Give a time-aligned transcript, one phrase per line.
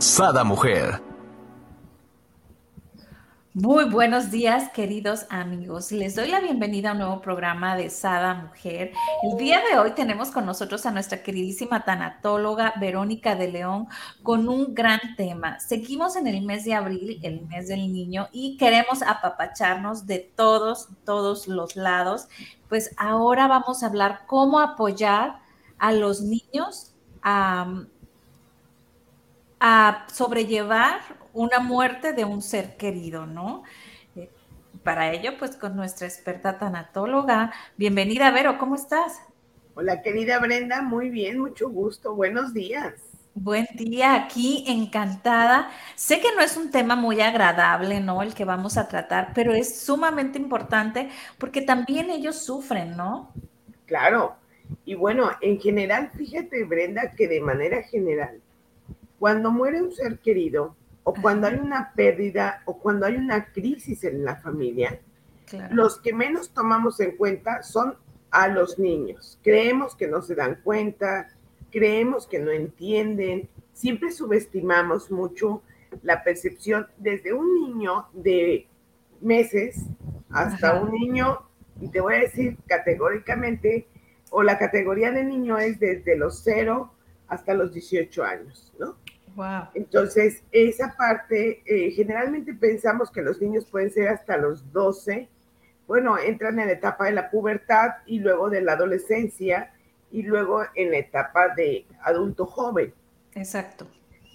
[0.00, 1.02] Sada Mujer.
[3.52, 5.92] Muy buenos días, queridos amigos.
[5.92, 8.92] Les doy la bienvenida a un nuevo programa de Sada Mujer.
[9.22, 13.88] El día de hoy tenemos con nosotros a nuestra queridísima tanatóloga Verónica de León
[14.22, 15.60] con un gran tema.
[15.60, 20.88] Seguimos en el mes de abril, el mes del niño, y queremos apapacharnos de todos,
[21.04, 22.26] todos los lados.
[22.70, 25.40] Pues ahora vamos a hablar cómo apoyar
[25.78, 27.84] a los niños a
[29.60, 31.00] a sobrellevar
[31.34, 33.62] una muerte de un ser querido, ¿no?
[34.16, 34.30] Eh,
[34.82, 37.52] para ello, pues con nuestra experta tanatóloga.
[37.76, 39.20] Bienvenida, Vero, ¿cómo estás?
[39.74, 42.94] Hola, querida Brenda, muy bien, mucho gusto, buenos días.
[43.34, 45.70] Buen día, aquí encantada.
[45.94, 48.22] Sé que no es un tema muy agradable, ¿no?
[48.22, 53.32] El que vamos a tratar, pero es sumamente importante porque también ellos sufren, ¿no?
[53.86, 54.34] Claro.
[54.84, 58.40] Y bueno, en general, fíjate, Brenda, que de manera general,
[59.20, 64.02] cuando muere un ser querido o cuando hay una pérdida o cuando hay una crisis
[64.04, 64.98] en la familia,
[65.70, 67.96] los que menos tomamos en cuenta son
[68.30, 69.38] a los niños.
[69.42, 71.28] Creemos que no se dan cuenta,
[71.70, 75.62] creemos que no entienden, siempre subestimamos mucho
[76.02, 78.68] la percepción desde un niño de
[79.20, 79.84] meses
[80.30, 81.40] hasta un niño,
[81.78, 83.86] y te voy a decir categóricamente,
[84.30, 86.90] o la categoría de niño es desde los 0
[87.28, 88.96] hasta los 18 años, ¿no?
[89.74, 95.28] Entonces, esa parte, eh, generalmente pensamos que los niños pueden ser hasta los 12,
[95.86, 99.72] bueno, entran en la etapa de la pubertad y luego de la adolescencia
[100.10, 102.92] y luego en la etapa de adulto joven.
[103.34, 103.86] Exacto.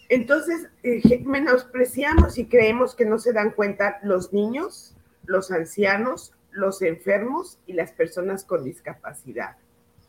[0.09, 4.95] Entonces, eh, menospreciamos y creemos que no se dan cuenta los niños,
[5.25, 9.57] los ancianos, los enfermos y las personas con discapacidad.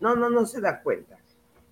[0.00, 1.18] No, no, no se da cuenta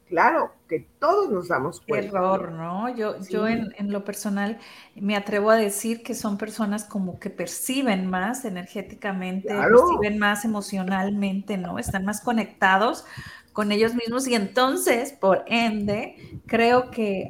[0.08, 2.18] claro que todos nos damos cuenta.
[2.18, 2.94] error, ¿no?
[2.94, 4.58] Yo, yo en, lo personal
[4.94, 11.56] me atrevo a decir que son personas como que perciben más energéticamente, perciben más emocionalmente,
[11.56, 11.78] ¿no?
[11.78, 13.04] Están más conectados
[13.52, 17.28] con ellos mismos y entonces, por ende, creo que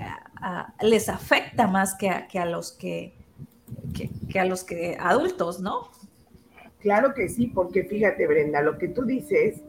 [0.81, 3.15] les afecta más que a, que a los que,
[4.29, 5.91] que a los que adultos, ¿no?
[6.81, 9.63] Claro que sí, porque fíjate, Brenda, lo que tú dices,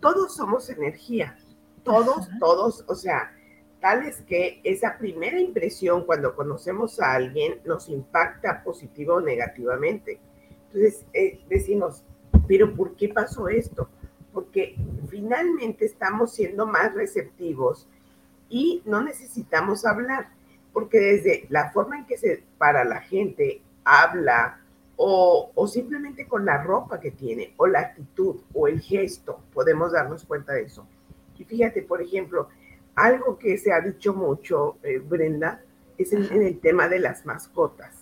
[0.00, 1.36] todos somos energía
[1.86, 3.32] todos, todos, o sea,
[3.80, 10.18] tal es que esa primera impresión cuando conocemos a alguien nos impacta positivo o negativamente.
[10.66, 12.02] Entonces eh, decimos,
[12.48, 13.88] pero ¿por qué pasó esto?
[14.32, 14.76] Porque
[15.08, 17.88] finalmente estamos siendo más receptivos
[18.48, 20.30] y no necesitamos hablar,
[20.72, 24.60] porque desde la forma en que se para la gente habla
[24.96, 29.92] o, o simplemente con la ropa que tiene o la actitud o el gesto, podemos
[29.92, 30.86] darnos cuenta de eso
[31.38, 32.48] y fíjate, por ejemplo,
[32.94, 35.60] algo que se ha dicho mucho, eh, Brenda,
[35.98, 37.94] es en, el tema de las mascotas.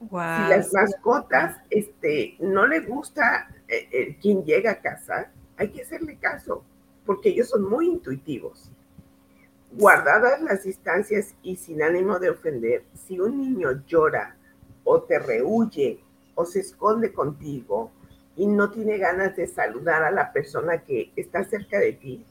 [0.00, 5.82] si las mascotas este, no le gusta eh, eh, quien llega a casa, hay que
[5.82, 6.64] hacerle caso,
[7.06, 8.70] porque ellos son muy intuitivos.
[9.72, 14.36] Guardadas las distancias y sin ánimo de ofender, si un niño llora
[14.84, 16.00] o te rehuye
[16.34, 17.90] o se esconde contigo
[18.36, 22.24] y no tiene ganas de saludar a la persona que está cerca de ti,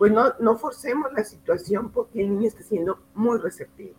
[0.00, 3.96] pues no, no forcemos la situación porque el niño está siendo muy receptivo.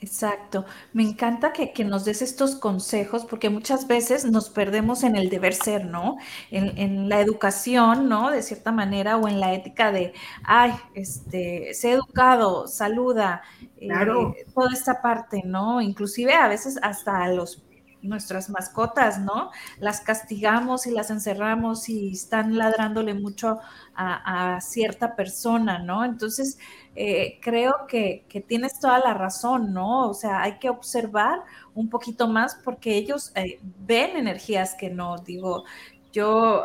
[0.00, 0.64] Exacto.
[0.94, 5.52] Me encanta que, nos des estos consejos porque muchas veces nos perdemos en el deber
[5.52, 6.16] ser, ¿no?
[6.50, 8.30] En, la educación, ¿no?
[8.30, 13.42] De cierta manera, o en la ética de, ay, este, sé educado, saluda,
[13.78, 14.34] claro.
[14.38, 15.82] Eh, toda esta parte, ¿no?
[15.82, 17.62] Inclusive a veces hasta los
[18.02, 19.50] nuestras mascotas, ¿no?
[19.78, 23.60] Las castigamos y las encerramos y están ladrándole mucho
[23.94, 26.04] a, cierta persona, ¿no?
[26.04, 26.58] Entonces,
[26.94, 30.08] eh, creo que, tienes toda la razón, ¿no?
[30.08, 31.40] O sea, hay que observar
[31.74, 35.64] un poquito más porque ellos eh, ven energías que no, digo,
[36.12, 36.64] yo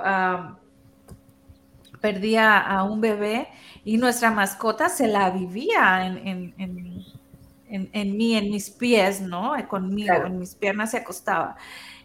[2.01, 3.47] perdía a un bebé
[3.83, 7.05] y nuestra mascota se la vivía en en,
[7.69, 9.53] mí, en mis pies, ¿no?
[9.67, 11.57] Conmigo, en mis piernas se acostaba.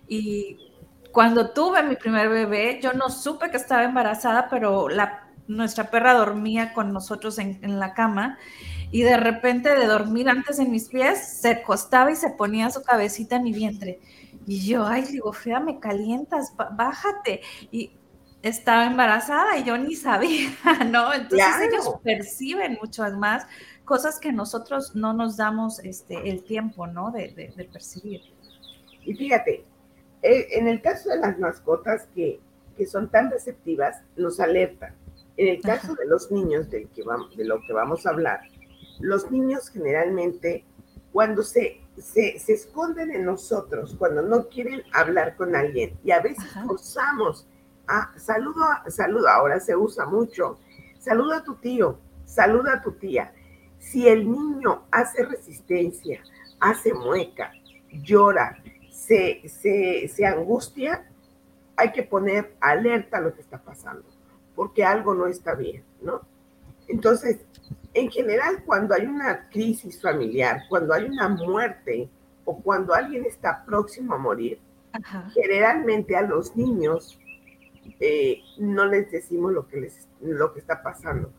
[0.08, 0.58] Y
[1.12, 6.14] cuando tuve mi primer bebé, yo no supe que estaba embarazada, pero la, nuestra perra
[6.14, 8.38] dormía con nosotros en, la cama
[8.90, 12.82] y de repente de dormir antes en mis pies, se acostaba y se ponía su
[12.82, 14.00] cabecita en mi vientre.
[14.46, 17.40] Y yo, ay, digo, fea, me calientas, bájate.
[17.70, 17.92] Y
[18.42, 20.50] estaba embarazada y yo ni sabía,
[20.90, 21.12] ¿no?
[21.14, 23.46] Entonces ellos perciben mucho más
[23.84, 27.10] cosas que nosotros no nos damos este, el tiempo, ¿no?
[27.10, 28.22] De, percibir.
[29.04, 29.64] Y fíjate,
[30.22, 32.40] eh, en el caso de las mascotas que,
[32.90, 34.96] son tan receptivas, nos alertan.
[35.36, 38.40] En el caso de los niños del que vamos, de lo que vamos a hablar,
[38.98, 40.64] los niños generalmente
[41.12, 46.44] cuando se, se, esconden en nosotros, cuando no quieren hablar con alguien y a veces
[46.66, 47.46] forzamos
[47.86, 50.58] a saludo, saludo, ahora se usa mucho,
[50.98, 53.32] saluda a tu tío, saluda a tu tía.
[53.82, 56.22] Si el niño hace resistencia,
[56.60, 57.52] hace mueca,
[57.90, 61.04] llora, se, se, se angustia,
[61.76, 64.04] hay que poner alerta a lo que está pasando,
[64.54, 66.22] porque algo no está bien, ¿no?
[66.86, 67.40] Entonces,
[67.92, 72.08] en general, cuando hay una crisis familiar, cuando hay una muerte
[72.44, 74.60] o cuando alguien está próximo a morir,
[75.34, 77.18] generalmente a los niños
[77.98, 81.32] eh, no les decimos lo que, les, lo que está pasando.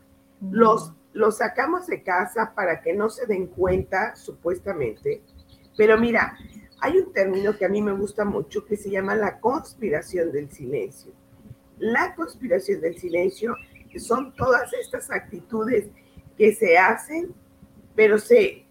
[0.50, 5.22] Los, los sacamos de casa para que no se den cuenta, supuestamente.
[5.76, 6.36] Pero mira,
[6.80, 10.50] hay un término que a mí me gusta mucho que se llama la conspiración del
[10.50, 11.12] silencio.
[11.78, 13.56] La conspiración del silencio
[13.96, 15.86] son todas estas actitudes
[16.36, 17.32] que se hacen,
[17.94, 18.66] pero se,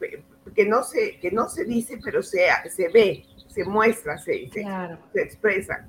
[0.54, 5.22] que no se, que no se dice, pero se, se ve, se muestra, se, se,
[5.22, 5.88] expresa.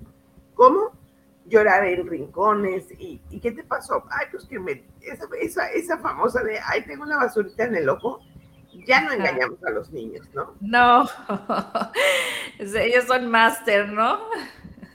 [0.55, 0.93] ¿Cómo?
[1.47, 2.91] Llorar en rincones.
[2.99, 4.05] ¿Y, ¿Y, qué te pasó?
[4.11, 7.89] Ay, pues que me, esa, esa, esa famosa de, ay, tengo una basurita en el
[7.89, 8.21] ojo.
[8.87, 10.55] Ya no engañamos a los niños, ¿no?
[10.61, 11.09] No,
[12.59, 14.19] ellos son máster, ¿no?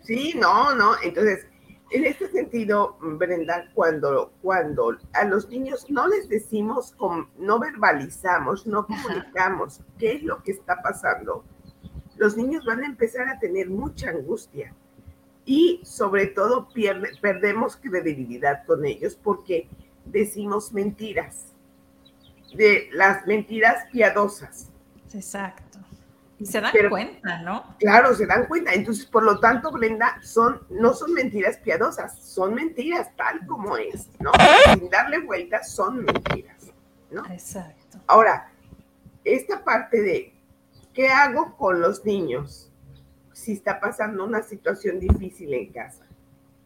[0.03, 0.95] Sí, no, no.
[1.01, 1.45] Entonces,
[1.91, 6.95] en este sentido, Brenda, cuando, cuando a los niños no les decimos,
[7.37, 11.43] no verbalizamos, no comunicamos qué es lo que está pasando,
[12.17, 14.75] los niños van a empezar a tener mucha angustia
[15.45, 16.69] y sobre todo
[17.21, 19.67] perdemos credibilidad con ellos porque
[20.05, 21.53] decimos mentiras,
[22.53, 24.69] de las mentiras piadosas.
[25.13, 25.79] Exacto.
[26.39, 27.75] Y se dan cuenta, ¿no?
[27.79, 28.73] Claro, se dan cuenta.
[28.73, 34.07] Entonces, por lo tanto, Brenda, son, no son mentiras piadosas, son mentiras tal como es,
[34.19, 34.31] ¿no?
[34.73, 36.71] Sin darle vueltas, son mentiras,
[37.11, 37.25] ¿no?
[37.25, 37.99] Exacto.
[38.07, 38.51] Ahora,
[39.25, 40.33] esta parte de
[40.93, 42.68] qué hago con los niños
[43.39, 46.05] si está pasando una situación difícil en casa.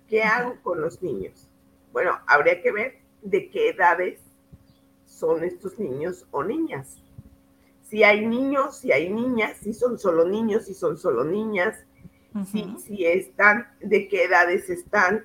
[0.08, 1.48] ¿Qué hago con los niños?
[1.92, 4.20] Bueno, habría que ver de qué edades
[5.06, 7.04] son estos niños o niñas
[7.94, 11.78] si hay niños, si hay niñas, si son solo niños, si son solo niñas,
[12.88, 15.24] si, están, de qué edades están,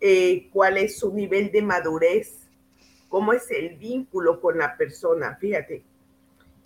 [0.00, 2.48] eh, cuál es su nivel de madurez,
[3.08, 5.36] cómo es el vínculo con la persona.
[5.40, 5.82] Fíjate,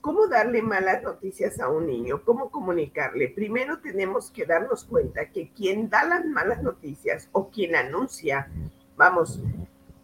[0.09, 2.23] ¿cómo darle malas noticias a un niño?
[2.25, 3.29] ¿Cómo comunicarle?
[3.29, 8.49] Primero tenemos que darnos cuenta que quien da las malas noticias o quien anuncia,
[8.97, 9.39] vamos,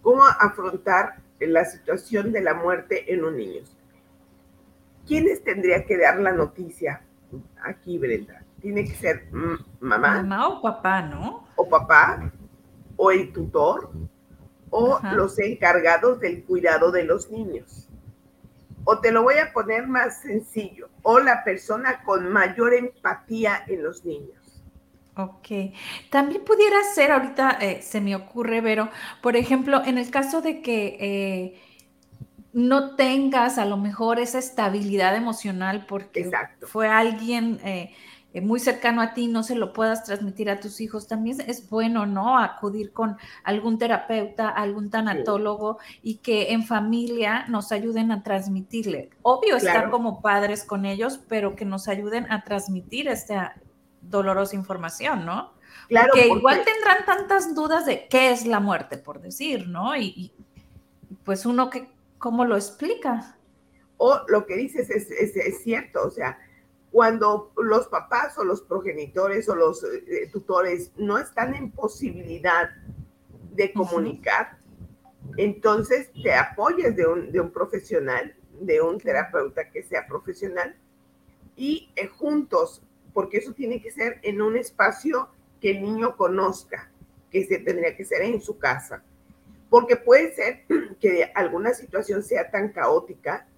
[0.03, 3.63] cómo afrontar la situación de la muerte en un niño.
[5.07, 7.01] ¿quiénes tendría que dar la noticia
[7.63, 8.45] aquí, Brenda?
[8.61, 9.25] Tiene que ser
[9.81, 10.23] mamá.
[10.23, 11.49] Mamá o papá, ¿no?
[11.57, 12.31] O papá,
[12.97, 13.91] o el tutor,
[14.69, 17.89] o los encargados del cuidado de los niños.
[18.85, 23.83] O te lo voy a poner más sencillo, o la persona con mayor empatía en
[23.83, 24.63] los niños.
[25.17, 25.73] Ok.
[26.11, 28.91] También pudiera ser, ahorita eh, se me ocurre, Vero,
[29.23, 31.63] por ejemplo, en el caso de que eh,
[32.55, 36.31] no tengas a lo mejor esa estabilidad emocional porque
[36.63, 37.95] fue alguien eh, eh,
[38.41, 42.07] muy cercano a ti, no se lo puedas transmitir a tus hijos, también es bueno,
[42.07, 42.39] ¿no?
[42.39, 49.11] Acudir con algún terapeuta, algún tanatólogo y que en familia nos ayuden a transmitirle.
[49.23, 53.55] Obvio estar como padres con ellos, pero que nos ayuden a transmitir esta
[54.01, 55.53] dolorosa información, ¿no?
[55.89, 59.97] Claro, porque, igual tendrán tantas dudas de qué es la muerte, por decir, ¿no?
[59.97, 60.33] y
[61.25, 63.37] pues uno que ¿Cómo lo explica?
[63.99, 66.39] O lo que dices es, cierto, o sea,
[66.95, 72.71] cuando los papás o los progenitores o los eh, tutores no están en posibilidad
[73.51, 74.59] de comunicar,
[75.37, 80.77] entonces te apoyas de un, profesional, de un terapeuta que sea profesional
[81.57, 82.81] y eh, juntos,
[83.13, 86.93] porque eso tiene que ser en un espacio que el niño conozca,
[87.29, 89.03] que se tendría que ser en su casa.
[89.69, 90.63] Porque puede ser
[91.01, 93.49] que alguna situación sea tan caótica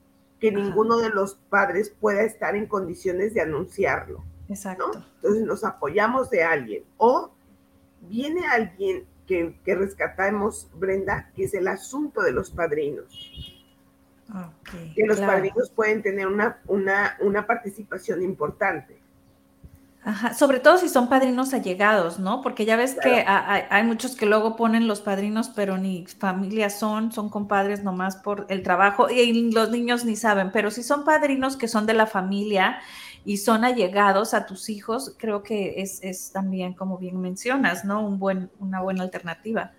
[0.41, 4.25] que ninguno de los padres pueda estar en condiciones de anunciarlo.
[4.49, 4.93] Exacto.
[5.17, 7.33] Entonces nos apoyamos de alguien o
[8.03, 13.55] viene alguien que, que rescatamos, Brenda, que es el asunto de los padrinos.
[14.95, 18.99] que los padrinos pueden tener una, una, una participación importante.
[20.07, 22.41] Ajá, sobre todo si son padrinos allegados, ¿no?
[22.41, 27.11] Porque ya ves que hay, muchos que luego ponen los padrinos, pero ni familia son,
[27.11, 31.57] son compadres nomás por el trabajo y los niños ni saben, pero si son padrinos
[31.57, 32.79] que son de la familia
[33.25, 38.07] y son allegados a tus hijos, creo que es, es también, como bien mencionas, ¿no?
[38.07, 39.73] Un buen, una buena alternativa.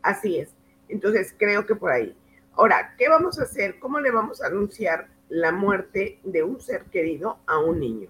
[0.00, 0.48] Así es.
[0.88, 2.16] Entonces, creo que por ahí.
[2.54, 3.78] Ahora, ¿qué vamos a hacer?
[3.80, 8.08] ¿Cómo le vamos a anunciar la muerte de un ser querido a un niño?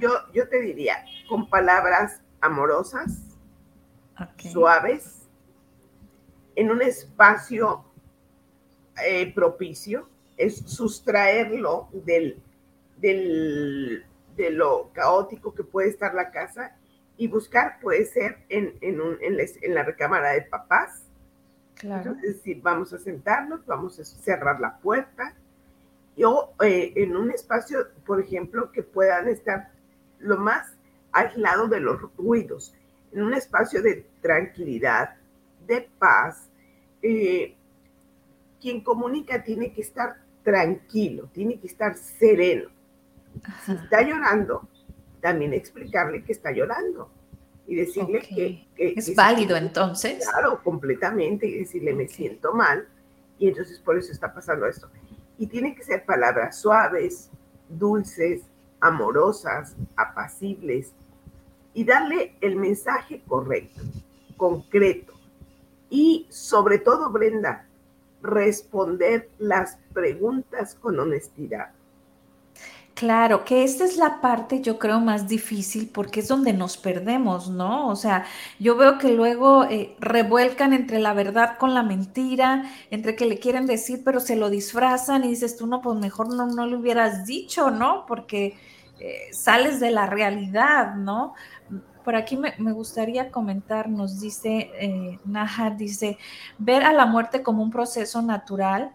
[0.00, 3.22] Yo, yo te diría, con palabras amorosas,
[4.38, 5.28] suaves,
[6.56, 7.84] en un espacio
[9.04, 12.42] eh, propicio, es sustraerlo del,
[12.96, 14.04] del,
[14.36, 16.76] de lo caótico que puede estar la casa
[17.16, 21.06] y buscar, puede ser en, en, un, en, la recámara de papás.
[21.74, 22.14] Claro.
[22.16, 25.34] es decir, vamos a sentarnos, vamos a cerrar la puerta,
[26.24, 29.70] o eh, en un espacio, por ejemplo, que puedan estar
[30.18, 30.74] lo más
[31.12, 32.74] aislado de los ruidos,
[33.12, 35.16] en un espacio de tranquilidad,
[35.66, 36.48] de paz.
[37.02, 37.56] Eh,
[38.60, 42.68] quien comunica tiene que estar tranquilo, tiene que estar sereno.
[43.64, 44.68] Si está llorando,
[45.20, 47.10] también explicarle que está llorando
[47.66, 50.28] y decirle que, es válido entonces.
[50.28, 52.86] Claro, completamente y decirle me siento mal
[53.38, 54.90] y entonces por eso está pasando esto.
[55.40, 57.30] Y tiene que ser palabras suaves,
[57.70, 58.42] dulces,
[58.78, 60.92] amorosas, apacibles
[61.72, 63.80] y darle el mensaje correcto,
[64.36, 65.14] concreto.
[65.88, 67.66] Y sobre todo, Brenda,
[68.22, 71.70] responder las preguntas con honestidad.
[73.00, 77.48] Claro, que esta es la parte yo creo más difícil porque es donde nos perdemos,
[77.48, 77.88] ¿no?
[77.88, 78.26] O sea,
[78.58, 83.38] yo veo que luego eh, revuelcan entre la verdad con la mentira, entre que le
[83.38, 86.78] quieren decir pero se lo disfrazan y dices tú, no, pues mejor no, no lo
[86.78, 88.04] hubieras dicho, ¿no?
[88.04, 88.58] Porque
[88.98, 91.32] eh, sales de la realidad, ¿no?
[92.04, 96.18] Por aquí me, gustaría comentar, nos dice eh, Naha, dice,
[96.58, 98.92] ver a la muerte como un proceso natural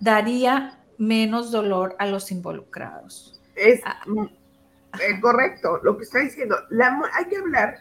[0.00, 3.37] daría menos dolor a los involucrados.
[3.58, 6.56] Es ah, eh, correcto lo que está diciendo.
[7.12, 7.78] hay que hablar,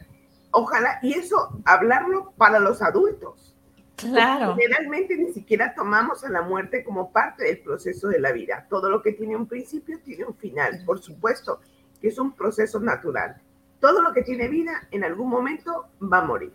[0.51, 3.55] ojalá, y eso hablarlo para los adultos.
[3.95, 4.55] Claro.
[4.55, 8.67] Generalmente ni siquiera tomamos a la muerte como parte del proceso de la vida.
[8.69, 11.61] Todo lo que tiene un principio tiene un final, por supuesto,
[11.99, 13.41] que es un proceso natural.
[13.79, 16.53] Todo lo que tiene vida en algún momento va a morir.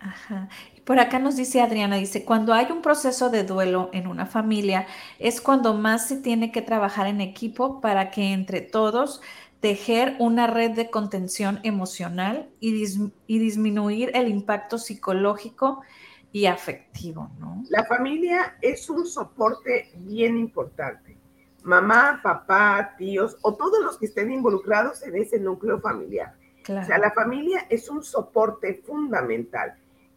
[0.00, 0.48] Ajá.
[0.84, 4.86] Por acá nos dice Adriana, dice, cuando hay un proceso de duelo en una familia,
[5.18, 9.20] es cuando más se tiene que trabajar en equipo para que entre todos
[9.60, 12.84] tejer una red de contención emocional y,
[13.26, 15.82] y disminuir el impacto psicológico
[16.30, 17.64] y afectivo, ¿no?
[17.70, 21.16] La familia es un soporte bien importante.
[21.62, 26.34] Mamá, papá, tíos o todos los que estén involucrados en ese núcleo familiar.
[26.68, 29.76] O sea, la familia es un soporte fundamental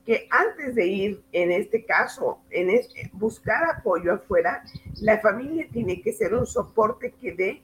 [0.09, 2.67] que antes de ir, en este caso, en
[3.13, 4.63] buscar apoyo afuera,
[5.01, 7.61] la familia tiene que ser un soporte que dé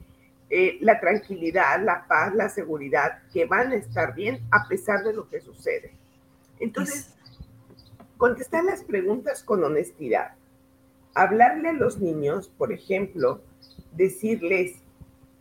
[0.51, 5.13] eh, la tranquilidad, la paz, la seguridad, que van a estar bien a pesar de
[5.13, 5.91] lo que sucede.
[6.59, 7.15] Entonces,
[8.17, 10.35] Contestar las preguntas con honestidad.
[11.15, 13.41] Hablarle a los niños, por ejemplo,
[13.91, 14.83] decirles,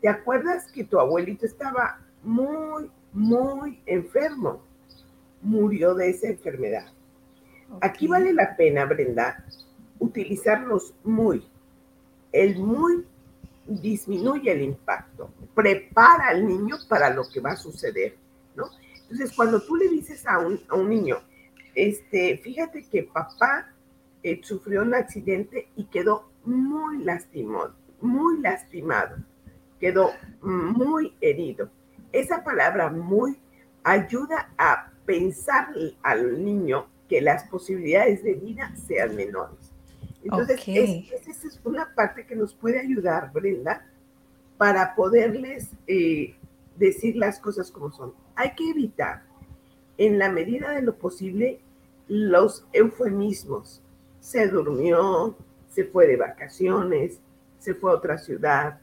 [0.01, 4.63] ¿te acuerdas que tu abuelito estaba muy, muy enfermo?
[5.45, 6.87] Murió de esa enfermedad.
[7.81, 9.45] Aquí vale la pena, Brenda,
[9.99, 11.47] utilizar los muy.
[12.33, 13.07] El muy
[13.67, 18.17] disminuye el impacto, prepara al niño para lo que va a suceder,
[18.57, 18.65] ¿no?
[19.03, 21.19] Entonces, cuando tú le dices a un, a un niño,
[21.75, 23.73] este, fíjate que papá
[24.23, 29.17] eh, sufrió un accidente y quedó muy lastimado, muy lastimado,
[29.81, 30.11] quedó
[30.43, 31.71] muy herido.
[32.13, 33.39] Esa palabra muy
[33.83, 35.69] ayuda a pensar
[36.03, 39.73] al niño que las posibilidades de vida sean menores.
[40.23, 43.87] Entonces, esa es una parte que nos puede ayudar, Brenda,
[44.57, 46.35] para poderles eh,
[46.77, 48.15] decir las cosas como son.
[48.35, 49.23] Hay que evitar,
[49.99, 51.61] en la medida de lo posible,
[52.09, 53.83] los eufemismos.
[54.21, 55.37] Se durmió,
[55.69, 57.21] se fue de vacaciones,
[57.59, 58.81] se fue a otra ciudad,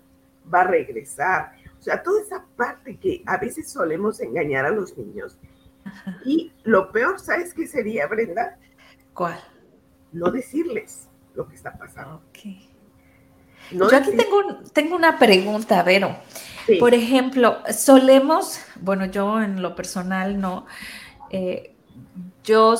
[0.53, 1.53] va a regresar.
[1.79, 5.37] O sea, toda esa parte que a veces solemos engañar a los niños.
[6.25, 8.57] Y lo peor, ¿sabes qué sería, Brenda?
[9.13, 9.39] ¿Cuál?
[10.11, 12.21] No decirles lo que está pasando.
[13.71, 16.17] yo aquí tengo, tengo una pregunta, Vero.
[16.79, 20.65] Por ejemplo, solemos, bueno, yo en lo personal no,
[21.29, 21.75] eh,
[22.43, 22.75] yo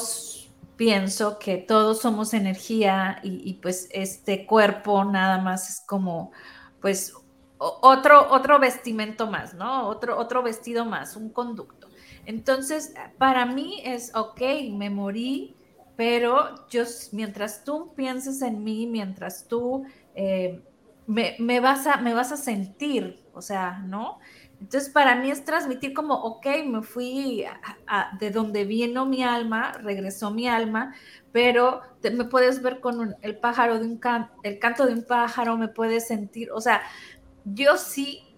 [0.75, 6.31] pienso que todos somos energía y, pues este cuerpo nada más es como
[6.79, 7.13] pues
[7.57, 9.87] otro, otro vestimento más, ¿no?
[9.87, 11.80] Otro, otro vestido más, un conducto.
[12.25, 14.41] Entonces, para mí es, ok,
[14.73, 15.55] me morí,
[15.95, 19.85] pero yo, mientras tú pienses en mí, mientras tú
[20.15, 20.61] eh,
[21.07, 24.19] me, vas a, me vas a sentir, o sea, ¿no?
[24.59, 27.45] Entonces, para mí es transmitir como, ok, me fui
[28.19, 30.93] de donde vino mi alma, regresó mi alma,
[31.31, 33.99] pero me puedes ver con el pájaro de un
[34.43, 36.81] el canto de un pájaro, me puedes sentir, o sea,
[37.43, 38.30] yo sí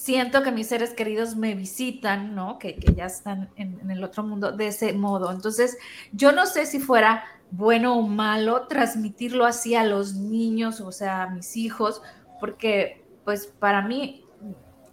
[0.00, 2.58] siento que mis seres queridos me visitan, ¿no?
[2.58, 5.30] Que, ya están en, en, el otro mundo de ese modo.
[5.30, 5.76] Entonces,
[6.12, 11.24] yo no sé si fuera bueno o malo transmitirlo así a los niños, o sea,
[11.24, 12.02] a mis hijos,
[12.38, 14.24] porque pues para mí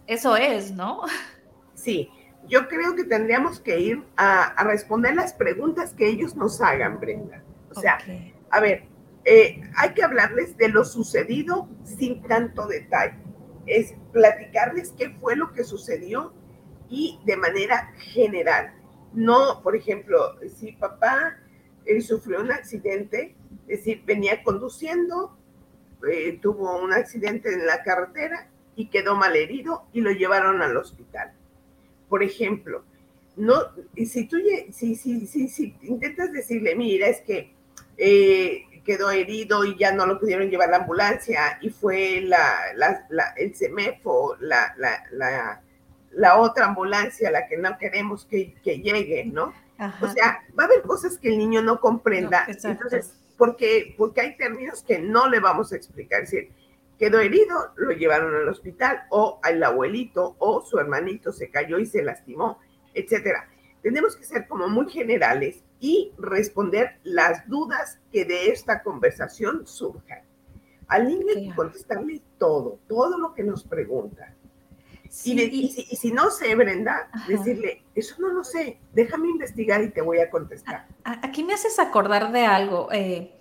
[0.06, 1.02] eso es, ¿no?
[1.74, 2.10] Sí,
[2.48, 7.42] yo creo que tendríamos que ir a, responder las preguntas que ellos nos hagan, Brenda.
[7.70, 7.98] O sea,
[8.50, 8.84] a ver,
[9.24, 13.27] eh, hay que hablarles de lo sucedido sin tanto detalle.
[13.68, 16.32] Es platicarles qué fue lo que sucedió
[16.88, 18.74] y de manera general.
[19.12, 21.36] No, por ejemplo, si papá
[21.84, 23.34] eh, sufrió un accidente,
[23.66, 25.36] es decir, venía conduciendo,
[26.10, 30.76] eh, tuvo un accidente en la carretera y quedó mal herido y lo llevaron al
[30.76, 31.32] hospital.
[32.08, 32.84] Por ejemplo,
[33.36, 33.54] no,
[33.96, 34.36] si tú
[34.72, 37.52] si, si, si, si intentas decirle, mira, es que
[37.96, 42.72] eh, quedó herido y ya no lo pudieron llevar a la ambulancia y fue la,
[42.74, 45.60] la, el CEMEFO, la, la,
[46.12, 49.52] la, otra ambulancia la que no queremos que, que llegue, ¿no?
[50.00, 52.46] O sea, va a haber cosas que el niño no comprenda.
[52.48, 56.22] entonces, porque, porque hay términos que no le vamos a explicar.
[56.22, 56.50] Es decir,
[56.98, 61.84] quedó herido, lo llevaron al hospital, o al abuelito, o su hermanito se cayó y
[61.84, 62.58] se lastimó,
[62.94, 63.50] etcétera.
[63.82, 70.22] Tenemos que ser como muy generales y responder las dudas que de esta conversación surjan.
[70.88, 74.34] Al niño hay que contestarle todo, todo lo que nos pregunta.
[75.24, 80.18] y, si, no sé, Brenda, decirle, eso no lo sé, déjame investigar y te voy
[80.18, 80.86] a contestar.
[81.04, 82.88] Aquí me haces acordar de algo.
[82.92, 83.34] Eh,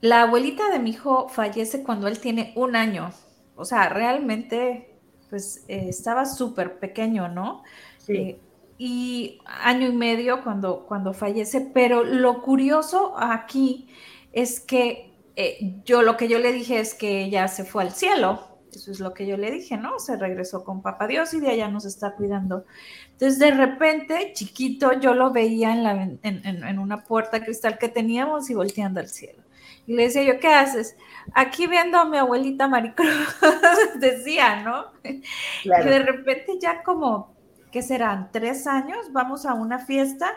[0.00, 3.10] la abuelita de mi hijo fallece cuando él tiene un año.
[3.56, 4.94] O sea, realmente,
[5.30, 7.64] pues eh, estaba súper pequeño, ¿no?
[7.98, 8.16] Sí.
[8.16, 8.40] Eh,
[8.78, 11.60] y año y medio cuando, cuando fallece.
[11.74, 13.88] Pero lo curioso aquí
[14.32, 17.92] es que eh, yo lo que yo le dije es que ella se fue al
[17.92, 18.46] cielo.
[18.72, 19.98] Eso es lo que yo le dije, ¿no?
[19.98, 22.64] Se regresó con Papá Dios y de allá nos está cuidando.
[23.12, 27.88] Entonces, de repente, chiquito, yo lo veía en, la, en, en una puerta cristal que
[27.88, 29.42] teníamos y volteando al cielo.
[29.88, 30.96] Y le decía yo, ¿qué haces?
[31.32, 33.36] Aquí viendo a mi abuelita Maricruz,
[33.98, 34.92] decía, ¿no?
[35.02, 35.18] Y
[35.64, 37.37] de repente ya como,
[37.70, 38.30] ¿qué serán?
[38.32, 40.32] Tres años, vamos a una fiesta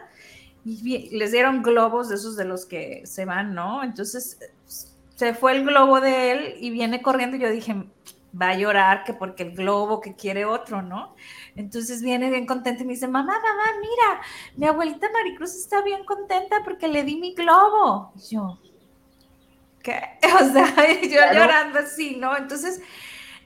[0.63, 3.83] y les dieron globos de esos de los que se van, ¿no?
[3.83, 4.37] Entonces
[5.15, 7.75] se fue el globo de él y viene corriendo y yo dije,
[8.39, 11.15] va a llorar que porque el globo que quiere otro, ¿no?
[11.55, 14.21] Entonces viene bien contenta y me dice, mamá, mamá, mira,
[14.55, 18.13] mi abuelita Maricruz está bien contenta porque le di mi globo.
[18.15, 18.59] Y yo,
[19.81, 20.01] ¿qué?
[20.41, 22.37] O sea, yo llorando así, ¿no?
[22.37, 22.81] Entonces,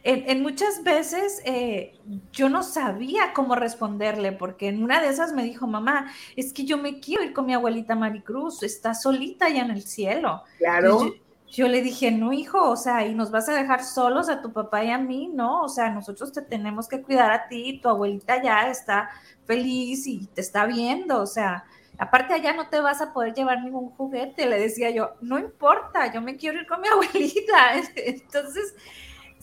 [0.08, 1.98] en, muchas veces eh,
[2.32, 6.63] yo no sabía cómo responderle, porque en una de esas me dijo, mamá, es que
[6.63, 10.44] yo me quiero ir con mi abuelita Maricruz, está solita allá en el cielo.
[10.60, 11.12] Claro.
[11.50, 14.54] Yo, le dije, no, hijo, o sea, y nos vas a dejar solos a tu
[14.54, 15.63] papá y a mí, ¿no?
[15.63, 19.10] O sea, nosotros te tenemos que cuidar a ti, tu abuelita ya está
[19.46, 21.65] feliz y te está viendo, o sea,
[21.98, 26.12] Aparte allá no te vas a poder llevar ningún juguete, le decía yo, no importa,
[26.12, 27.80] yo me quiero ir con mi abuelita.
[27.96, 28.76] Entonces,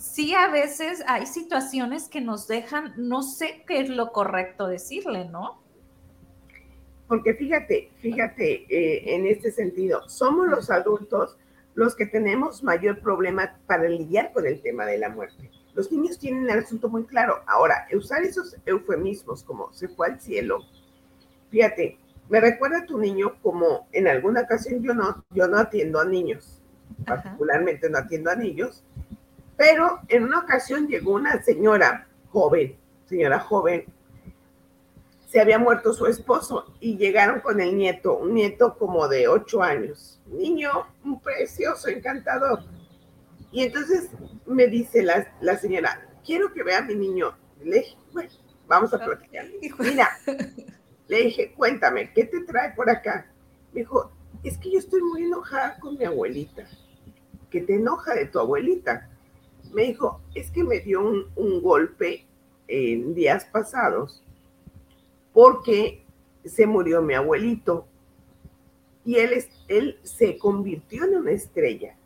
[0.02, 5.26] sí, a veces hay situaciones que nos dejan, no sé qué es lo correcto decirle,
[5.26, 5.62] ¿no?
[7.06, 11.36] Porque fíjate, fíjate eh, en este sentido, somos los adultos
[11.74, 15.50] los que tenemos mayor problema para lidiar con el tema de la muerte.
[15.74, 17.42] Los niños tienen el asunto muy claro.
[17.46, 20.58] Ahora, usar esos eufemismos como se fue al cielo,
[21.50, 21.96] fíjate,
[22.28, 26.04] me recuerda a tu niño como en alguna ocasión yo no, yo no atiendo a
[26.04, 26.60] niños,
[27.06, 28.84] particularmente no atiendo a niños,
[29.62, 33.84] pero en una ocasión llegó una señora joven, señora joven,
[35.28, 39.62] se había muerto su esposo y llegaron con el nieto, un nieto como de ocho
[39.62, 42.64] años, niño un precioso, encantador.
[43.52, 44.10] Y entonces
[44.46, 47.32] me dice la, la señora, quiero que vea a mi niño.
[47.62, 48.30] Le dije, bueno,
[48.66, 49.46] vamos a platicar.
[49.78, 50.08] Mira,
[51.06, 53.30] le dije, cuéntame, ¿qué te trae por acá?
[53.72, 54.10] Me dijo,
[54.42, 56.66] es que yo estoy muy enojada con mi abuelita.
[57.48, 59.08] ¿Qué te enoja de tu abuelita?
[59.72, 62.26] Me dijo, es que me dio un, golpe
[62.68, 64.22] en días pasados
[65.32, 66.04] porque
[66.44, 67.86] se murió mi abuelito.
[69.04, 69.32] y él,
[69.68, 71.96] él se convirtió en una estrella.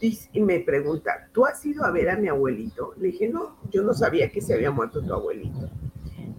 [0.00, 2.92] Y, me pregunta, ¿tú has ido a ver a mi abuelito?
[2.98, 5.70] Le dije, no, yo no sabía que se había muerto tu abuelito.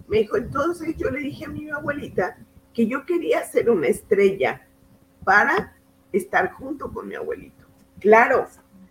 [0.06, 2.36] Me dijo, entonces yo le dije a mi abuelita
[2.74, 4.66] que yo quería ser una estrella
[5.24, 5.74] para
[6.12, 7.64] estar junto con mi abuelito.
[8.00, 8.46] Claro,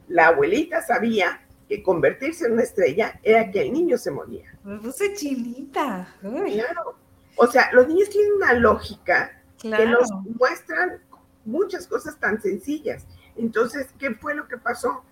[0.08, 4.58] la abuelita sabía que convertirse en una estrella era que el niño se moría.
[4.64, 6.08] Me puse chinita.
[6.22, 6.96] Claro.
[7.36, 11.02] O sea, los niños tienen una lógica que nos muestran
[11.46, 13.06] muchas cosas tan sencillas.
[13.36, 15.04] Entonces, ¿qué fue lo que pasó?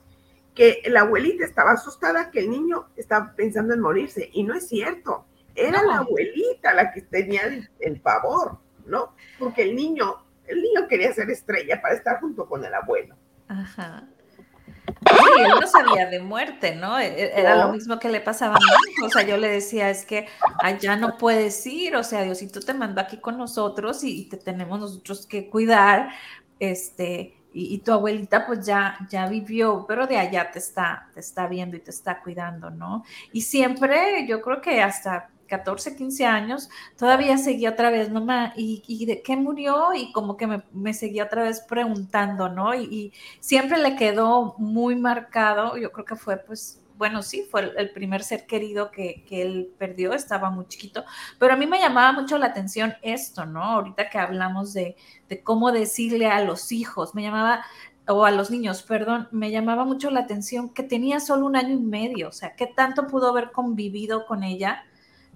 [0.53, 4.29] Que la abuelita estaba asustada que el niño estaba pensando en morirse.
[4.33, 5.25] Y no es cierto.
[5.55, 7.41] Era la abuelita la que tenía
[7.79, 9.15] el, favor, ¿no?
[9.39, 13.15] Porque el niño, el niño quería ser estrella para estar junto con el abuelo.
[13.47, 14.07] Ajá.
[15.11, 16.99] Sí, él no sabía de muerte, ¿no?
[16.99, 19.05] E, e, era lo mismo que le pasaba a mí.
[19.05, 20.27] O sea, yo le decía, es que
[20.59, 24.79] allá no puedes ir, o sea, Diosito te mandó aquí con nosotros y te tenemos
[24.79, 26.09] nosotros que cuidar,
[26.59, 31.47] este, y, tu abuelita pues ya, ya vivió, pero de allá te está, te está
[31.47, 33.03] viendo y te está cuidando, ¿no?
[33.33, 38.83] Y siempre, yo creo que hasta 14, 15 años, todavía seguía otra vez, mamá, ¿y,
[38.87, 39.93] y de qué murió?
[39.93, 42.73] Y como que me, seguía otra vez preguntando, ¿no?
[42.73, 43.11] Y,
[43.41, 48.23] siempre le quedó muy marcado, yo creo que fue pues bueno, sí, fue el, primer
[48.23, 51.03] ser querido que, que, él perdió, estaba muy chiquito,
[51.39, 53.63] pero a mí me llamaba mucho la atención esto, ¿no?
[53.63, 54.95] Ahorita que hablamos de,
[55.27, 57.65] de cómo decirle a los hijos, me llamaba,
[58.07, 61.73] o a los niños, perdón, me llamaba mucho la atención que tenía solo un año
[61.73, 64.85] y medio, o sea, qué tanto pudo haber convivido con ella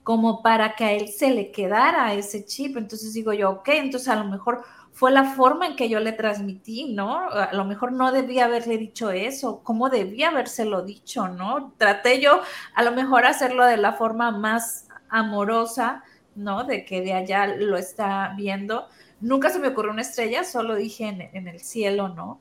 [0.06, 2.78] como para que a él se le quedara ese chip.
[2.78, 6.12] Entonces digo yo, ok, entonces a lo mejor fue la forma en que yo le
[6.12, 7.28] transmití, ¿no?
[7.28, 11.74] A lo mejor no debía haberle dicho eso, cómo debía habérselo dicho, ¿no?
[11.80, 12.40] Traté yo
[12.76, 16.04] a lo mejor hacerlo de la forma más amorosa,
[16.36, 16.66] ¿no?
[16.66, 18.88] De que de allá lo está viendo.
[19.22, 22.40] Nunca se me ocurrió una estrella, solo dije en, en el cielo, ¿no?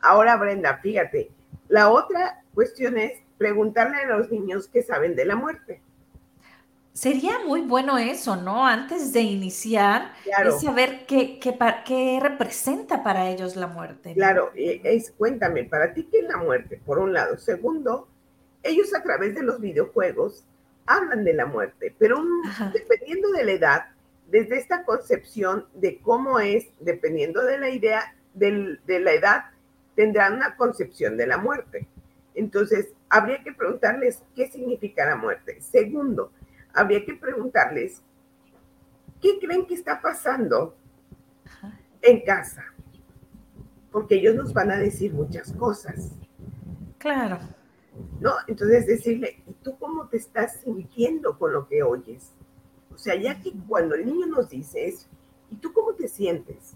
[0.00, 1.30] Ahora, Brenda, fíjate,
[1.68, 5.80] la otra cuestión es preguntarle a los niños que saben de la muerte.
[6.98, 8.66] Sería muy bueno eso, ¿no?
[8.66, 14.14] Antes de iniciar, es saber qué, qué, qué, representa para ellos la muerte.
[14.14, 16.82] Claro, es, cuéntame, para ti, ¿qué es la muerte?
[16.84, 17.38] Por un lado.
[17.38, 18.08] Segundo,
[18.64, 20.44] ellos a través de los videojuegos
[20.86, 22.20] hablan de la muerte, pero
[22.72, 23.84] dependiendo de la edad,
[24.26, 29.44] desde esta concepción de cómo es, dependiendo de la idea, de la edad,
[29.94, 31.86] tendrán una concepción de la muerte.
[32.34, 35.60] Entonces, habría que preguntarles qué significa la muerte.
[35.60, 36.32] Segundo,
[36.74, 38.02] habría que preguntarles,
[39.20, 40.76] ¿qué creen que está pasando
[42.02, 42.64] en casa?
[43.90, 46.12] Porque ellos nos van a decir muchas cosas.
[46.98, 47.38] Claro.
[48.20, 48.32] ¿No?
[48.46, 52.32] Entonces decirle, ¿y tú cómo te estás sintiendo con lo que oyes?
[52.94, 55.08] O sea, ya que cuando el niño nos dice eso,
[55.50, 56.74] ¿y tú cómo te sientes?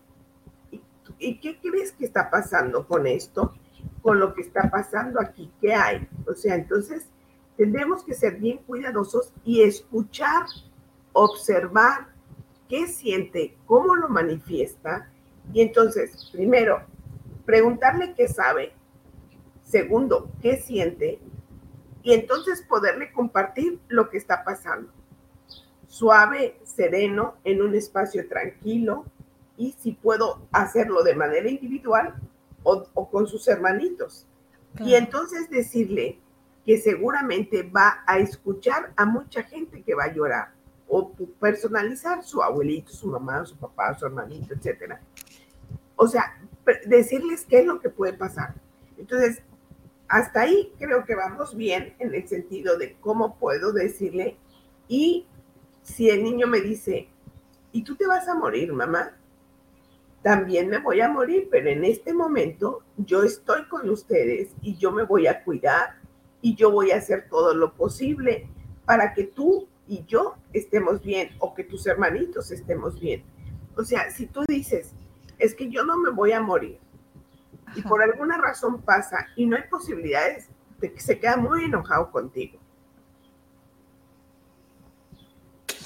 [0.70, 0.81] ¿Y,
[1.18, 3.55] ¿Y, qué crees que está pasando con esto?
[4.00, 6.09] Con lo que está pasando aquí, ¿qué hay?
[6.26, 7.07] O sea, entonces
[7.62, 10.46] Tendremos que ser bien cuidadosos y escuchar,
[11.12, 12.09] observar
[12.68, 15.09] qué siente, cómo lo manifiesta.
[15.53, 16.83] Y entonces, primero,
[17.46, 18.72] preguntarle qué sabe.
[19.62, 21.20] Segundo, qué siente.
[22.03, 24.90] Y entonces poderle compartir lo que está pasando.
[25.87, 29.05] Suave, sereno, en un espacio tranquilo.
[29.57, 32.16] Y si puedo hacerlo de manera individual
[32.64, 34.27] o, con sus hermanitos.
[34.81, 36.18] Y entonces decirle,
[36.64, 40.53] que seguramente va a escuchar a mucha gente que va a llorar
[40.88, 45.01] o personalizar su abuelito, su mamá, su papá, su hermanito, etcétera.
[45.96, 46.38] O sea,
[46.87, 48.55] decirles qué es lo que puede pasar.
[48.98, 49.42] Entonces,
[50.09, 54.37] hasta ahí creo que vamos bien en el sentido de cómo puedo decirle
[54.87, 55.27] y
[55.83, 57.09] si el niño me dice,
[57.72, 59.16] ¿y tú te vas a morir, mamá?
[60.22, 64.92] También me voy a morir, pero en este momento yo estoy con ustedes y yo
[64.92, 66.01] me voy a cuidar
[66.42, 68.48] y yo voy a hacer todo lo posible
[68.85, 73.24] para que tú y yo estemos bien o que tus hermanitos estemos bien.
[73.76, 74.92] O sea, si tú dices,
[75.38, 76.78] es que yo no me voy a morir
[77.74, 82.11] y por alguna razón pasa y no hay posibilidades de que se queda muy enojado
[82.11, 82.59] contigo.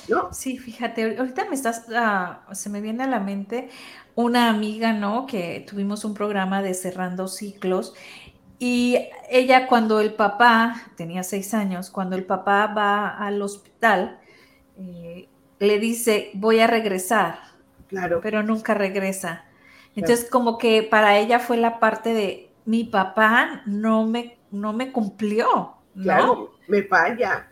[0.09, 0.33] ¿No?
[0.33, 3.71] Sí, fíjate, ahorita me estás, ah, se me viene a la mente
[4.15, 5.27] una amiga, ¿no?
[5.27, 7.95] Que tuvimos un programa de cerrando ciclos
[8.59, 14.19] y ella cuando el papá, tenía seis años, cuando el papá va al hospital,
[14.79, 17.39] eh, le dice, voy a regresar.
[17.89, 18.21] Claro.
[18.23, 19.45] Pero nunca regresa.
[19.95, 24.93] Entonces, como que para ella fue la parte de, mi papá no me, no me
[24.93, 25.77] cumplió.
[25.95, 27.49] Claro, me falla.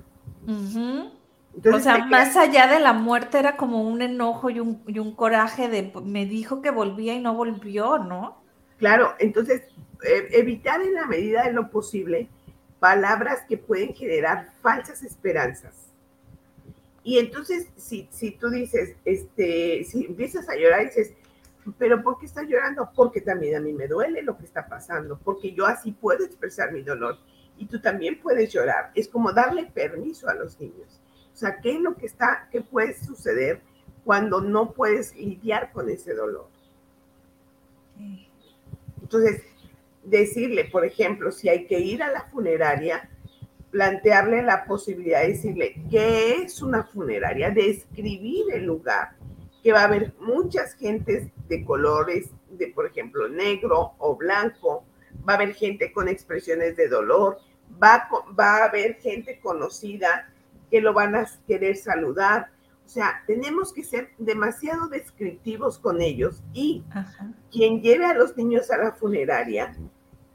[0.46, 5.14] o sea, más allá de la muerte era como un enojo y un, y un
[5.14, 8.42] coraje de me dijo que volvía y no volvió, ¿no?
[8.76, 9.62] Claro, entonces
[10.04, 12.28] evitar en la medida de lo posible
[12.78, 15.74] palabras que pueden generar falsas esperanzas.
[17.02, 21.12] Y entonces, si, si tú dices, este, si empiezas a llorar, dices,
[21.78, 22.90] pero ¿por qué estás llorando?
[22.94, 26.72] Porque también a mí me duele lo que está pasando, porque yo así puedo expresar
[26.72, 27.18] mi dolor
[27.56, 28.90] y tú también puedes llorar.
[28.94, 31.00] Es como darle permiso a los niños.
[31.32, 33.60] O sea, ¿qué es lo que está, qué puede suceder
[34.04, 36.48] cuando no puedes lidiar con ese dolor?
[39.02, 39.42] Entonces,
[40.04, 43.08] decirle, por ejemplo, si hay que ir a la funeraria,
[43.70, 49.16] plantearle la posibilidad de decirle qué es una funeraria, describir el lugar,
[49.62, 54.84] que va a haber muchas gentes de colores, de por ejemplo negro o blanco,
[55.28, 57.38] va a haber gente con expresiones de dolor,
[57.82, 60.28] va, va a haber gente conocida
[60.70, 62.50] que lo van a querer saludar.
[62.84, 66.84] O sea, tenemos que ser demasiado descriptivos con ellos y
[67.50, 69.74] quien lleve a los niños a la funeraria,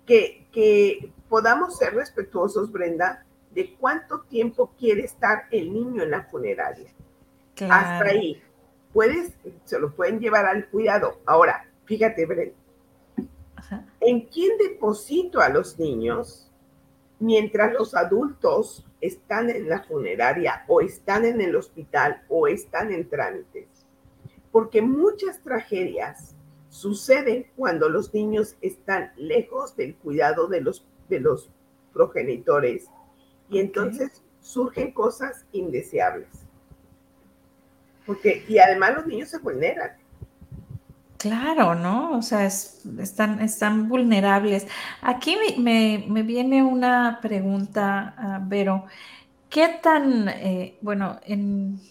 [0.06, 6.24] que, que podamos ser respetuosos, Brenda, de cuánto tiempo quiere estar el niño en la
[6.24, 6.92] funeraria.
[7.62, 8.42] Hasta ahí.
[8.94, 9.34] Puedes,
[9.66, 11.20] se lo pueden llevar al cuidado.
[11.26, 12.56] Ahora, fíjate, Brenda,
[14.00, 16.50] ¿en quién deposito a los niños
[17.20, 23.08] mientras los adultos están en la funeraria o están en el hospital o están en
[23.10, 23.68] trámites?
[24.52, 26.36] Porque muchas tragedias
[26.70, 31.50] suceden cuando los niños están lejos del cuidado de los, de los
[31.94, 32.88] progenitores
[33.50, 36.30] y entonces surgen cosas indeseables.
[38.06, 39.99] Porque, y además los niños se vulneran.
[41.20, 42.18] Claro, ¿no?
[42.18, 44.68] O sea, están, están vulnerables.
[45.02, 48.86] Aquí me, viene una pregunta, uh, Vero.
[49.50, 51.82] ¿Qué tan, eh, bueno, en,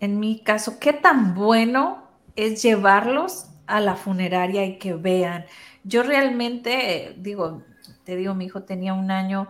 [0.00, 2.02] en mi caso, qué tan bueno
[2.36, 5.44] es llevarlos a la funeraria y que vean?
[5.84, 7.62] Yo realmente, digo,
[8.04, 9.48] te digo, mi hijo tenía un año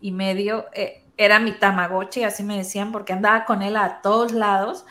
[0.00, 4.32] y medio, eh, era mi tamagotchi, así me decían, porque andaba con él a todos
[4.32, 4.84] lados.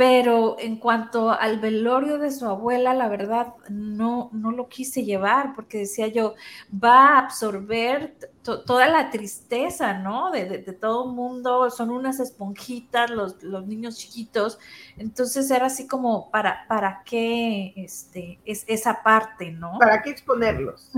[0.00, 5.52] Pero en cuanto al velorio de su abuela, la verdad no, no lo quise llevar
[5.54, 6.36] porque decía yo,
[6.72, 10.30] va a absorber toda la tristeza, ¿no?
[10.30, 14.58] De, de, todo el mundo, son unas esponjitas los, los, niños chiquitos.
[14.96, 19.78] Entonces era así como, ¿para, para qué este, es esa parte, ¿no?
[19.78, 20.90] ¿Para qué exponerlos?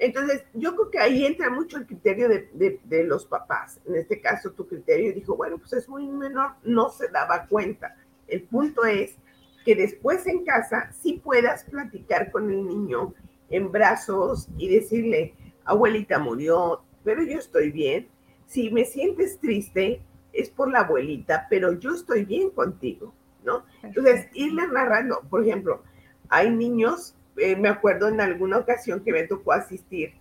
[0.00, 3.78] Entonces, yo creo que ahí entra mucho el criterio de, de, los papás.
[3.84, 7.94] En este caso, tu criterio dijo, bueno, pues es muy menor, no se daba cuenta.
[8.26, 9.16] El punto es
[9.62, 13.12] que después en casa sí puedas platicar con el niño
[13.50, 15.34] en brazos y decirle,
[15.66, 18.08] abuelita murió, pero yo estoy bien.
[18.46, 20.00] Si me sientes triste,
[20.32, 23.12] es por la abuelita, pero yo estoy bien contigo,
[23.44, 23.64] ¿no?
[23.82, 25.82] Entonces, irle narrando, por ejemplo,
[26.30, 30.14] hay niños eh, me acuerdo en alguna ocasión que me tocó asistir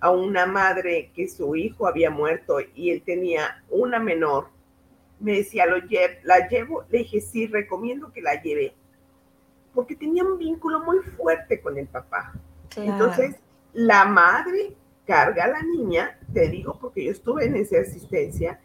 [0.00, 4.48] a una madre que su hijo había muerto y él tenía una menor.
[5.20, 5.76] Me decía, ¿Lo
[6.24, 6.84] ¿la llevo?
[6.90, 8.74] Le dije, sí, recomiendo que la lleve,
[9.72, 12.32] porque tenía un vínculo muy fuerte con el papá.
[12.76, 13.36] Entonces,
[13.72, 14.74] la madre
[15.06, 18.60] carga a la niña, te digo porque yo estuve en esa asistencia,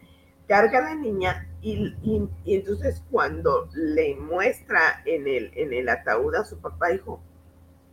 [0.46, 6.34] carga a la niña y, y, entonces cuando le muestra en el, en el ataúd
[6.36, 7.20] a su papá, dijo,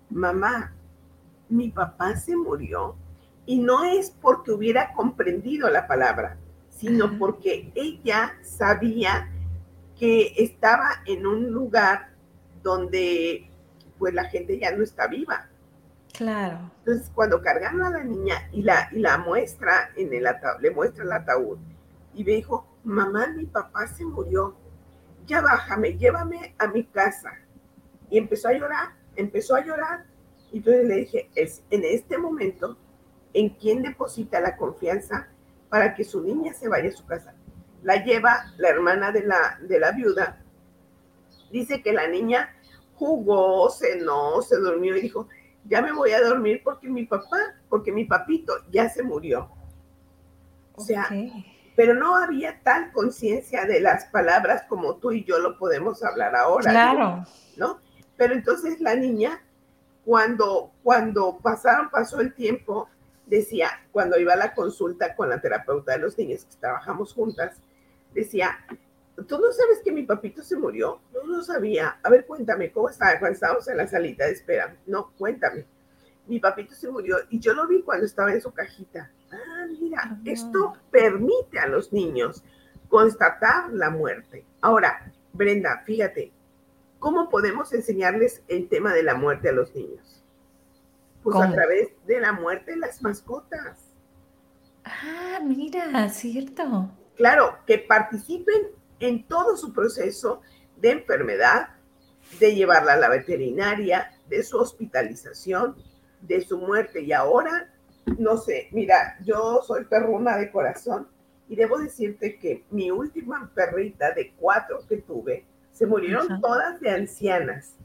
[0.09, 0.73] mamá,
[1.49, 2.95] mi papá se murió
[3.45, 6.37] y no es porque hubiera comprendido la palabra,
[6.69, 9.29] sino porque ella sabía
[9.97, 12.09] que estaba en un lugar
[12.63, 13.49] donde
[13.97, 15.47] pues la gente ya no está viva.
[16.13, 16.71] Claro.
[16.79, 20.71] Entonces, cuando cargaron a la niña y la, y la muestra en el ataúd, le
[20.71, 21.57] muestra el ataúd
[22.13, 24.55] y me dijo, mamá, mi papá se murió,
[25.27, 27.31] ya bájame, llévame a mi casa.
[28.09, 30.05] Y empezó a llorar empezó a llorar
[30.51, 32.77] y entonces le dije, es en este momento
[33.33, 35.27] en quién deposita la confianza
[35.69, 37.33] para que su niña se vaya a su casa.
[37.83, 40.41] La lleva la hermana de la, de la viuda.
[41.51, 42.55] Dice que la niña
[42.95, 45.27] jugó, cenó, se durmió y dijo,
[45.65, 47.37] ya me voy a dormir porque mi papá,
[47.69, 49.49] porque mi papito ya se murió.
[50.75, 51.09] O sea,
[51.75, 56.35] pero no había tal conciencia de las palabras como tú y yo lo podemos hablar
[56.35, 56.71] ahora.
[56.71, 57.23] Claro.
[57.57, 57.79] ¿No?
[58.17, 59.41] Pero entonces la niña,
[60.03, 62.89] cuando, cuando pasaron, pasó el tiempo,
[63.25, 67.57] decía, cuando iba a la consulta con la terapeuta de los niños, que trabajamos juntas,
[68.13, 68.57] decía,
[69.27, 71.01] ¿tú no sabes que mi papito se murió?
[71.13, 71.99] No lo sabía.
[72.03, 74.75] A ver, cuéntame, ¿cómo estaba cuando estábamos en la salita de espera?
[74.85, 75.65] No, cuéntame.
[76.27, 79.11] Mi papito se murió y yo lo vi cuando estaba en su cajita.
[79.31, 82.43] Ah, mira, esto permite a los niños
[82.87, 84.45] constatar la muerte.
[84.61, 86.31] Ahora, Brenda, fíjate,
[87.05, 90.23] ¿cómo podemos enseñarles el tema de la muerte a los niños?
[91.21, 93.93] Pues a través de la muerte de las mascotas.
[94.83, 96.89] Ah, mira, cierto.
[97.15, 100.41] Claro, que participen en todo su proceso
[100.77, 101.75] de enfermedad,
[102.39, 105.75] de llevarla a la veterinaria, de su hospitalización,
[106.21, 107.01] de su muerte.
[107.01, 107.71] Y ahora,
[108.17, 111.07] no sé, mira, yo soy perruna de corazón
[111.49, 116.89] y debo decirte que mi última perrita de cuatro que tuve, se murieron todas de
[116.89, 117.75] ancianas,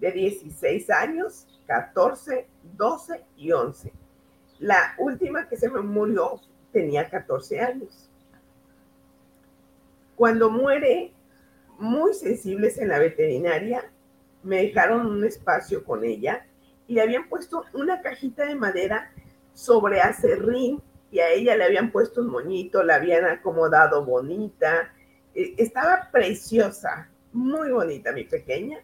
[0.00, 2.44] de 16 años, 14,
[2.76, 3.92] 12 y 11.
[4.58, 6.40] La última que se me murió
[6.72, 8.10] tenía 14 años.
[10.16, 11.12] Cuando muere,
[11.78, 13.92] muy sensibles en la veterinaria,
[14.42, 16.44] me dejaron un espacio con ella
[16.88, 19.12] y le habían puesto una cajita de madera
[19.54, 20.82] sobre acerrín
[21.12, 24.92] y a ella le habían puesto un moñito, la habían acomodado bonita.
[25.32, 28.78] E, estaba preciosa, muy bonita mi pequeña.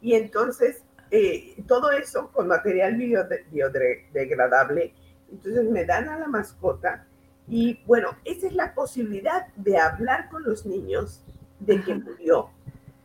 [0.00, 4.94] Y entonces eh, todo eso con material biodegradable.
[5.30, 7.06] Entonces me dan a la mascota
[7.46, 11.22] y bueno, esa es la posibilidad de hablar con los niños
[11.60, 12.50] de que murió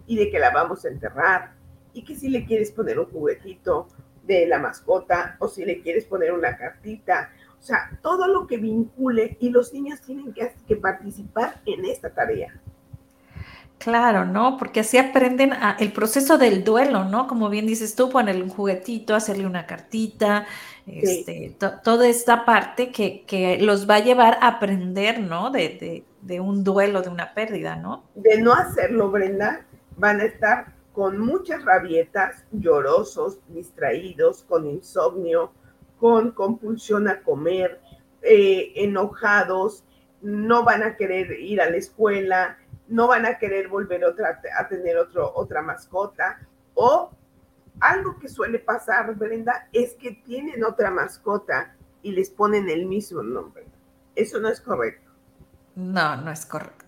[0.08, 1.54] y de que la vamos a enterrar
[1.94, 3.88] y que si le quieres poner un juguetito
[4.24, 8.58] de la mascota o si le quieres poner una cartita, o sea, todo lo que
[8.58, 12.60] vincule y los niños tienen que, que participar en esta tarea.
[13.80, 14.58] Claro, ¿no?
[14.58, 17.28] Porque así aprenden el proceso del duelo, ¿no?
[17.28, 20.46] Como bien dices tú, ponerle un juguetito, hacerle una cartita,
[20.86, 25.50] este, toda esta parte que, los va a llevar a aprender, ¿no?
[25.50, 28.04] De, de, un duelo, de una pérdida, ¿no?
[28.16, 29.66] De no hacerlo, Brenda,
[29.96, 35.54] van a estar con muchas rabietas, llorosos, distraídos, con insomnio,
[36.00, 37.80] con compulsión a comer,
[38.24, 39.86] eh, enojados,
[40.22, 42.58] no van a querer ir a la escuela,
[42.90, 46.40] no van a querer volver otra, a tener otro, otra mascota.
[46.74, 47.12] O
[47.80, 53.24] algo que suele pasar, Brenda, es que tienen otra mascota y les ponen el mismo
[53.24, 53.66] nombre.
[54.16, 55.10] Eso no es correcto.
[55.76, 56.79] No, no es correcto.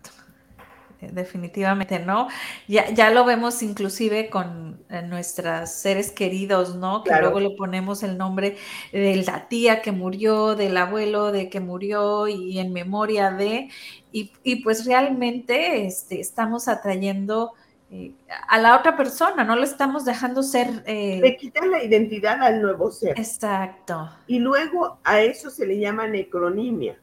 [1.01, 2.27] Eh, definitivamente no.
[2.67, 7.03] Ya, ya lo vemos inclusive con eh, nuestros seres queridos, ¿no?
[7.03, 8.57] Que luego le ponemos el nombre
[8.91, 13.69] de la tía que murió, del abuelo de que murió y en memoria de,
[14.11, 17.53] y, pues realmente este, estamos atrayendo
[17.89, 18.11] eh,
[18.47, 20.83] a la otra persona, no le estamos dejando ser...
[20.85, 23.17] Le quitan la identidad al nuevo ser.
[23.19, 24.09] Exacto.
[24.27, 26.97] Y luego a eso se le llama necronimia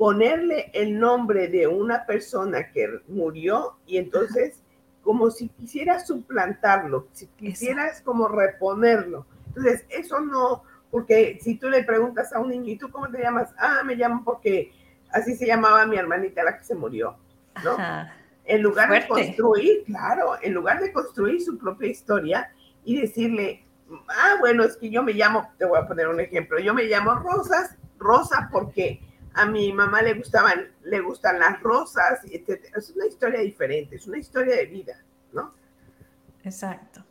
[0.00, 4.62] ponerle el nombre de una persona que murió y entonces
[5.02, 9.26] como si quisieras suplantarlo, si quisieras como reponerlo.
[9.48, 13.20] Entonces, eso no, porque si tú le preguntas a un niño, ¿y tú cómo te
[13.20, 13.52] llamas?
[13.58, 14.72] Ah, me llamo porque
[15.12, 17.18] así se llamaba mi hermanita la que se murió,
[17.62, 17.76] ¿no?
[18.46, 22.50] En lugar de construir, claro, en lugar de construir su propia historia
[22.86, 23.66] y decirle,
[24.08, 26.84] ah, bueno, es que yo me llamo, te voy a poner un ejemplo, yo me
[26.84, 29.02] llamo Rosas, Rosa porque
[29.34, 32.64] a mi mamá le gustaban, le gustan las rosas, etc.
[32.76, 35.54] Es una historia diferente, es una historia de vida, ¿no?
[36.44, 37.04] Exacto.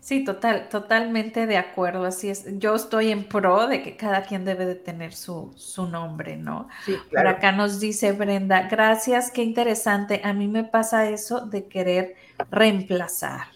[0.00, 2.04] Sí, total, totalmente de acuerdo.
[2.04, 2.46] Así es.
[2.58, 6.68] Yo estoy en pro de que cada quien debe de tener su, su nombre, ¿no?
[6.86, 7.28] Sí, claro.
[7.28, 10.22] Por acá nos dice Brenda, gracias, qué interesante.
[10.24, 12.14] A mí me pasa eso de querer
[12.50, 13.48] reemplazar.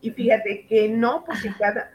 [0.00, 1.90] Y fíjate que no, porque cada,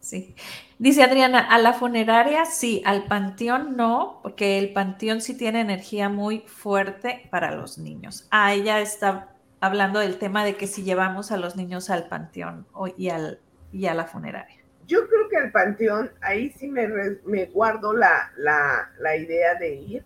[0.00, 0.34] Sí.
[0.78, 6.08] Dice Adriana, a la funeraria sí, al panteón no, porque el panteón sí tiene energía
[6.08, 8.26] muy fuerte para los niños.
[8.30, 9.28] Ah, ella está
[9.60, 13.40] hablando del tema de que si llevamos a los niños al panteón y, al,
[13.72, 14.56] y a la funeraria.
[14.86, 16.88] Yo creo que al panteón, ahí sí me,
[17.24, 20.04] me guardo la, la, idea de ir,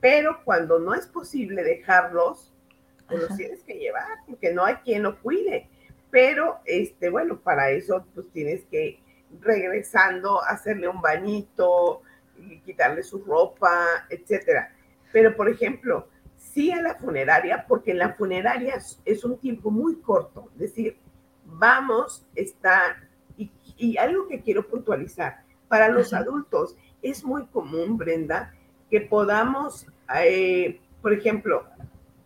[0.00, 2.52] pero cuando no es posible dejarlos,
[3.08, 5.68] pues los tienes que llevar, porque no hay quien lo cuide.
[6.10, 9.00] Pero, este, bueno, para eso, pues tienes que
[9.40, 12.02] regresando, hacerle un bañito,
[12.64, 14.72] quitarle su ropa, etcétera.
[15.12, 19.96] Pero, por ejemplo, sí a la funeraria, porque en la funeraria es un tiempo muy
[20.00, 20.96] corto, es decir,
[21.44, 22.96] vamos, está,
[23.36, 28.54] y, y algo que quiero puntualizar, para los adultos es muy común, Brenda,
[28.90, 29.86] que podamos,
[30.22, 31.64] eh, por ejemplo,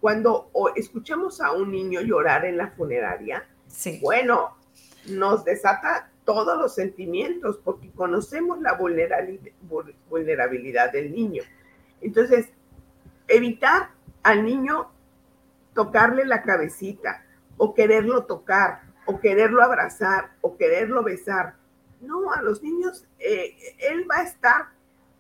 [0.01, 4.01] cuando escuchamos a un niño llorar en la funeraria, sí.
[4.03, 4.57] bueno,
[5.09, 11.43] nos desata todos los sentimientos porque conocemos la vulnerabilidad del niño.
[12.03, 12.49] Entonces,
[13.29, 13.91] evitar
[14.22, 14.91] al niño
[15.72, 17.24] tocarle la cabecita
[17.57, 21.55] o quererlo tocar o quererlo abrazar o quererlo besar.
[22.01, 24.66] No, a los niños eh, él va a estar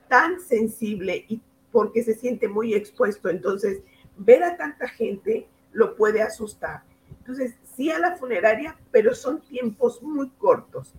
[0.08, 1.40] tan sensible y
[1.70, 3.28] porque se siente muy expuesto.
[3.28, 3.80] Entonces,
[4.16, 6.82] ver a tanta gente lo puede asustar.
[7.18, 10.94] Entonces, sí a la funeraria, pero son tiempos muy cortos.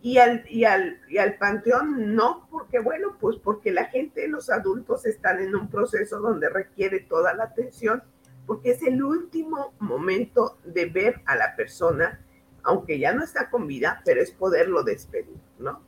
[0.00, 4.50] Y al, y al, y al panteón no, porque bueno, pues porque la gente, los
[4.50, 8.02] adultos están en un proceso donde requiere toda la atención,
[8.46, 12.20] porque es el último momento de ver a la persona,
[12.64, 15.80] aunque ya no está con vida, pero es poderlo despedir, ¿no?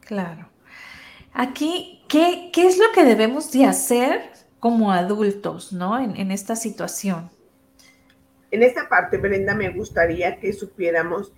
[0.00, 0.48] Claro.
[1.34, 5.98] Aquí, ¿qué, qué es lo que debemos de hacer como adultos, ¿no?
[5.98, 7.30] En, en esta situación.
[8.56, 11.30] En esta parte, Brenda, me gustaría que supiéramos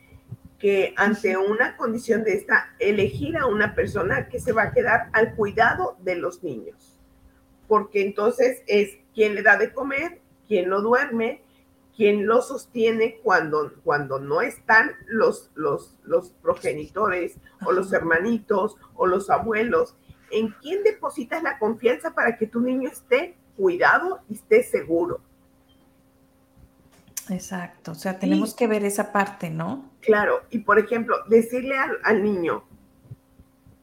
[0.56, 5.10] que ante una condición de esta, elegir a una persona que se va a quedar
[5.12, 6.96] al cuidado de los niños,
[7.66, 11.42] porque entonces es quien le da de comer, quien lo duerme,
[11.96, 17.34] quien lo sostiene cuando, cuando no están los, los, los progenitores
[17.66, 19.96] o los hermanitos o los abuelos.
[20.30, 25.20] ¿En quién depositas la confianza para que tu niño esté cuidado y esté seguro?
[27.30, 29.90] Exacto, o sea, tenemos que ver esa parte, ¿no?
[30.00, 32.64] Claro, y por ejemplo, decirle al, niño,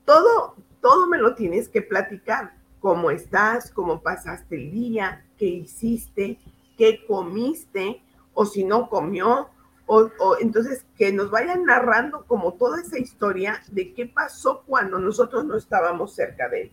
[0.05, 6.39] todo, todo me lo tienes que platicar, cómo estás, cómo pasaste el día, qué hiciste,
[6.77, 8.01] qué comiste,
[8.33, 9.49] o si no comió,
[9.87, 14.97] o, o, entonces que nos vayan narrando como toda esa historia de qué pasó cuando
[14.97, 16.71] nosotros no estábamos cerca de él.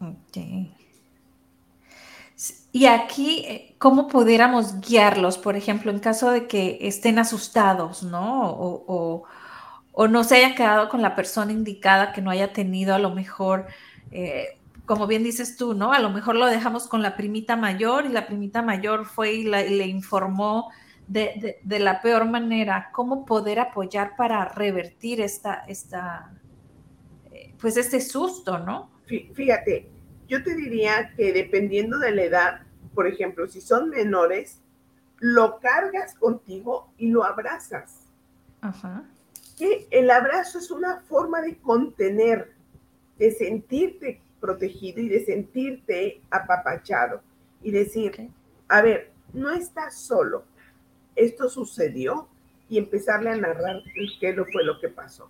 [0.00, 0.79] Ok.
[2.72, 8.50] Y aquí, eh, ¿cómo pudiéramos guiarlos, por ejemplo, en caso de que estén asustados, ¿no?
[8.50, 9.24] O,
[10.08, 13.66] no se hayan quedado con la persona indicada, que no haya tenido a lo mejor,
[14.12, 15.92] eh, como bien dices tú, ¿no?
[15.92, 19.44] A lo mejor lo dejamos con la primita mayor y la primita mayor fue y,
[19.44, 20.70] le informó
[21.06, 22.90] de, la peor manera.
[22.92, 26.32] ¿Cómo poder apoyar para revertir esta, esta
[27.32, 28.90] eh, pues este susto, ¿no?
[29.34, 29.89] Fíjate,
[30.30, 32.60] yo te diría que dependiendo de la edad,
[32.94, 34.60] por ejemplo, si son menores,
[35.18, 38.06] lo cargas contigo y lo abrazas.
[38.60, 39.02] Ajá.
[39.58, 42.52] Que el abrazo es una forma de contener,
[43.18, 47.22] de sentirte protegido y de sentirte apapachado
[47.60, 48.30] y decir,
[48.68, 50.44] a ver, no estás solo,
[51.16, 52.28] esto sucedió
[52.68, 53.82] y empezarle a narrar
[54.20, 55.28] qué fue lo que pasó.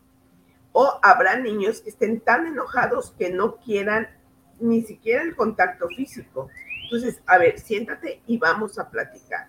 [0.72, 4.19] O habrá niños que estén tan enojados que no quieran
[4.60, 6.48] ni siquiera el contacto físico.
[6.84, 9.48] Entonces, a ver, siéntate y vamos a platicar.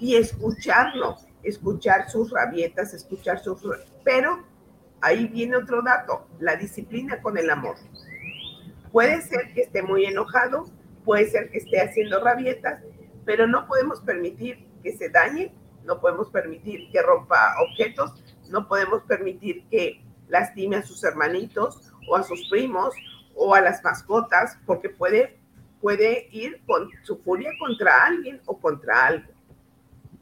[0.00, 3.62] Y escucharlo, escuchar sus rabietas, escuchar sus...
[4.04, 4.44] Pero
[5.00, 7.76] ahí viene otro dato, la disciplina con el amor.
[8.92, 10.70] Puede ser que esté muy enojado,
[11.04, 12.82] puede ser que esté haciendo rabietas,
[13.24, 18.14] pero no podemos permitir que se dañe, no podemos permitir que rompa objetos,
[18.48, 22.94] no podemos permitir que lastime a sus hermanitos o a sus primos
[23.42, 25.38] o a las mascotas, porque puede,
[25.80, 29.32] puede ir con su furia contra alguien o contra algo,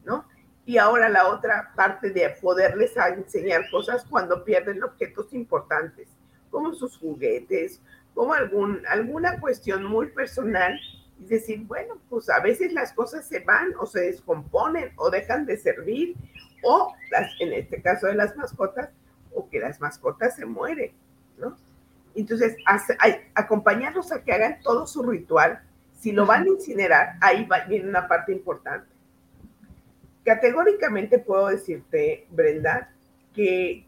[0.04, 0.24] ¿no?
[0.64, 6.08] Y ahora la otra parte de poderles enseñar cosas cuando pierden objetos importantes,
[6.48, 7.82] como sus juguetes,
[8.14, 10.78] como algún, alguna cuestión muy personal,
[11.18, 15.44] y decir, bueno, pues a veces las cosas se van o se descomponen o dejan
[15.44, 16.14] de servir,
[16.62, 18.90] o las, en este caso de las mascotas,
[19.34, 20.92] o que las mascotas se mueren,
[21.36, 21.56] ¿no?
[22.20, 22.56] Entonces,
[23.34, 25.60] acompañarlos a que hagan todo su ritual.
[26.00, 28.88] Si lo van a incinerar, ahí viene una parte importante.
[30.24, 32.90] Categóricamente puedo decirte, Brenda,
[33.34, 33.86] que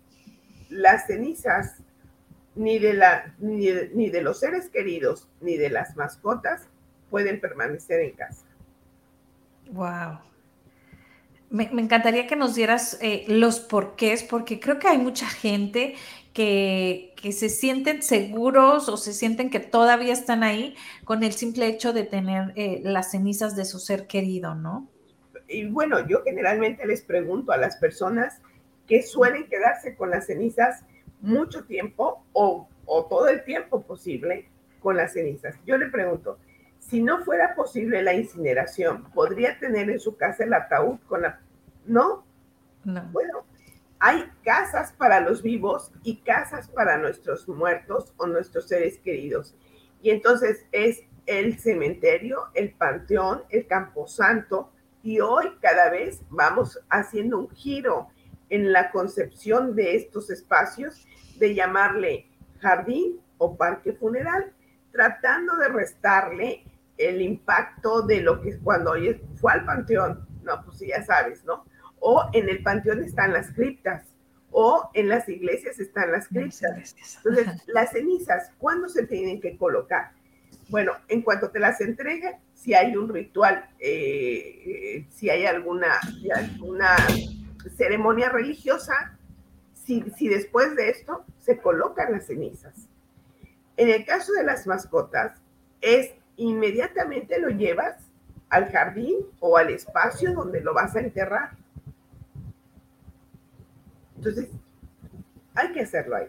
[0.68, 1.82] las cenizas
[2.54, 6.68] ni de, la, ni de, los seres queridos ni de las mascotas
[7.10, 8.44] pueden permanecer en casa.
[9.70, 10.18] Wow.
[11.50, 15.96] Me, encantaría que nos dieras eh, los porqués, porque creo que hay mucha gente
[16.32, 20.74] que, se sienten seguros o se sienten que todavía están ahí
[21.04, 24.88] con el simple hecho de tener eh, las cenizas de su ser querido, ¿no?
[25.48, 28.40] Y bueno, yo generalmente les pregunto a las personas
[28.86, 30.84] que suelen quedarse con las cenizas
[31.20, 34.48] mucho tiempo o, o todo el tiempo posible
[34.80, 35.56] con las cenizas.
[35.66, 36.38] Yo le pregunto,
[36.78, 41.40] si no fuera posible la incineración, ¿podría tener en su casa el ataúd con la...
[41.84, 42.24] ¿No?
[42.84, 43.02] No.
[43.12, 43.44] Bueno,
[44.00, 49.54] hay casas para los vivos y casas para nuestros muertos o nuestros seres queridos.
[50.02, 54.72] Y entonces es el cementerio, el panteón, el camposanto,
[55.02, 58.08] y hoy cada vez vamos haciendo un giro
[58.48, 61.06] en la concepción de estos espacios
[61.38, 62.26] de llamarle
[62.58, 64.52] jardín o parque funeral,
[64.92, 66.64] tratando de restarle
[66.98, 71.64] el impacto de lo que cuando hoy fue al panteón, no, pues ya sabes, ¿no?
[72.00, 74.04] O en el panteón están las criptas,
[74.50, 76.96] o en las iglesias están las criptas.
[77.18, 80.12] Entonces, las cenizas, ¿cuándo se tienen que colocar?
[80.68, 85.98] Bueno, en cuanto te las entregue, si hay un ritual, eh, si hay alguna,
[86.34, 86.96] alguna
[87.76, 89.16] ceremonia religiosa,
[89.74, 92.88] si, si después de esto se colocan las cenizas.
[93.76, 95.40] En el caso de las mascotas,
[95.80, 97.96] es inmediatamente lo llevas
[98.48, 101.50] al jardín o al espacio donde lo vas a enterrar.
[104.20, 104.48] Entonces,
[105.54, 106.26] hay que hacerlo ahí.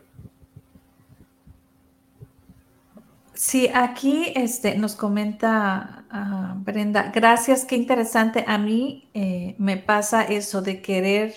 [3.33, 8.45] Sí, aquí este, nos comenta ah, Brenda, gracias, qué interesante.
[8.47, 11.33] A mí eh, me pasa eso de querer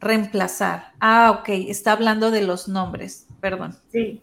[0.00, 0.92] reemplazar.
[1.00, 3.76] Ah, ok, está hablando de los nombres, perdón.
[3.90, 4.22] Sí.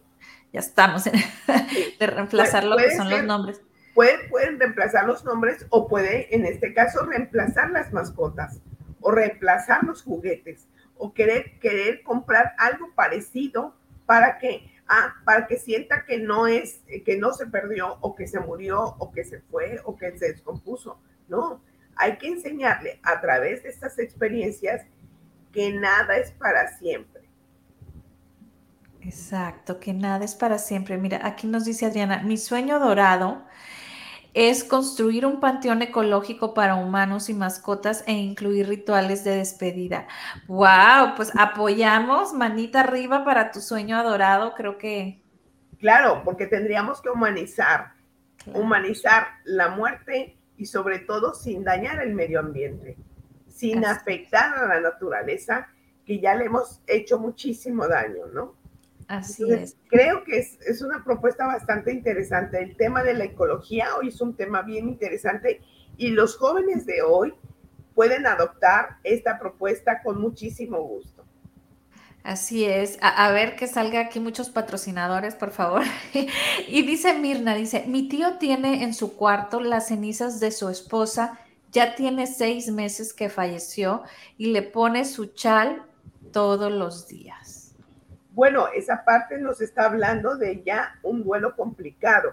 [0.54, 1.14] Ya estamos en,
[2.00, 3.60] de reemplazar lo que son los nombres.
[3.92, 8.58] pueden reemplazar los nombres o puede, en este caso, reemplazar las mascotas
[9.02, 10.66] o reemplazar los juguetes
[10.96, 13.74] o querer, querer comprar algo parecido
[14.06, 18.26] para que, ah, para que sienta que no es, que no se perdió o que
[18.26, 20.98] se murió o que se fue o que se descompuso.
[21.28, 21.62] No,
[21.96, 24.86] hay que enseñarle a través de estas experiencias
[25.52, 27.22] que nada es para siempre.
[29.00, 30.96] Exacto, que nada es para siempre.
[30.96, 33.44] Mira, aquí nos dice Adriana, mi sueño dorado
[34.34, 40.08] es construir un panteón ecológico para humanos y mascotas e incluir rituales de despedida.
[40.48, 41.14] ¡Wow!
[41.16, 45.22] Pues apoyamos, manita arriba para tu sueño adorado, creo que.
[45.78, 47.92] Claro, porque tendríamos que humanizar,
[48.52, 52.96] humanizar la muerte y sobre todo sin dañar el medio ambiente,
[53.48, 55.68] sin afectar a la naturaleza,
[56.04, 58.54] que ya le hemos hecho muchísimo daño, ¿no?
[59.08, 59.76] Así es.
[59.88, 62.62] Creo que es, una propuesta bastante interesante.
[62.62, 65.60] El tema de la ecología hoy es un tema bien interesante
[65.96, 67.34] y los jóvenes de hoy
[67.94, 71.24] pueden adoptar esta propuesta con muchísimo gusto.
[72.22, 72.98] Así es.
[73.02, 75.82] A, ver que salga aquí muchos patrocinadores, por favor.
[76.68, 81.38] y dice Mirna, dice, mi tío tiene en su cuarto las cenizas de su esposa,
[81.70, 84.02] ya tiene seis meses que falleció
[84.38, 85.84] y le pone su chal
[86.32, 87.63] todos los días.
[88.34, 92.32] Bueno, esa parte nos está hablando de ya un duelo complicado,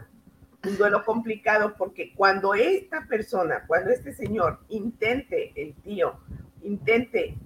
[0.68, 6.20] un duelo complicado porque cuando esta persona, cuando este señor intente, el tío,
[6.64, 7.38] intente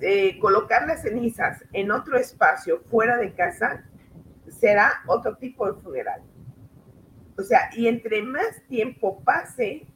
[0.00, 3.84] eh, colocar las cenizas en otro espacio fuera de casa,
[4.48, 6.22] será otro tipo de funeral.
[7.36, 9.86] O sea, y entre más tiempo pase,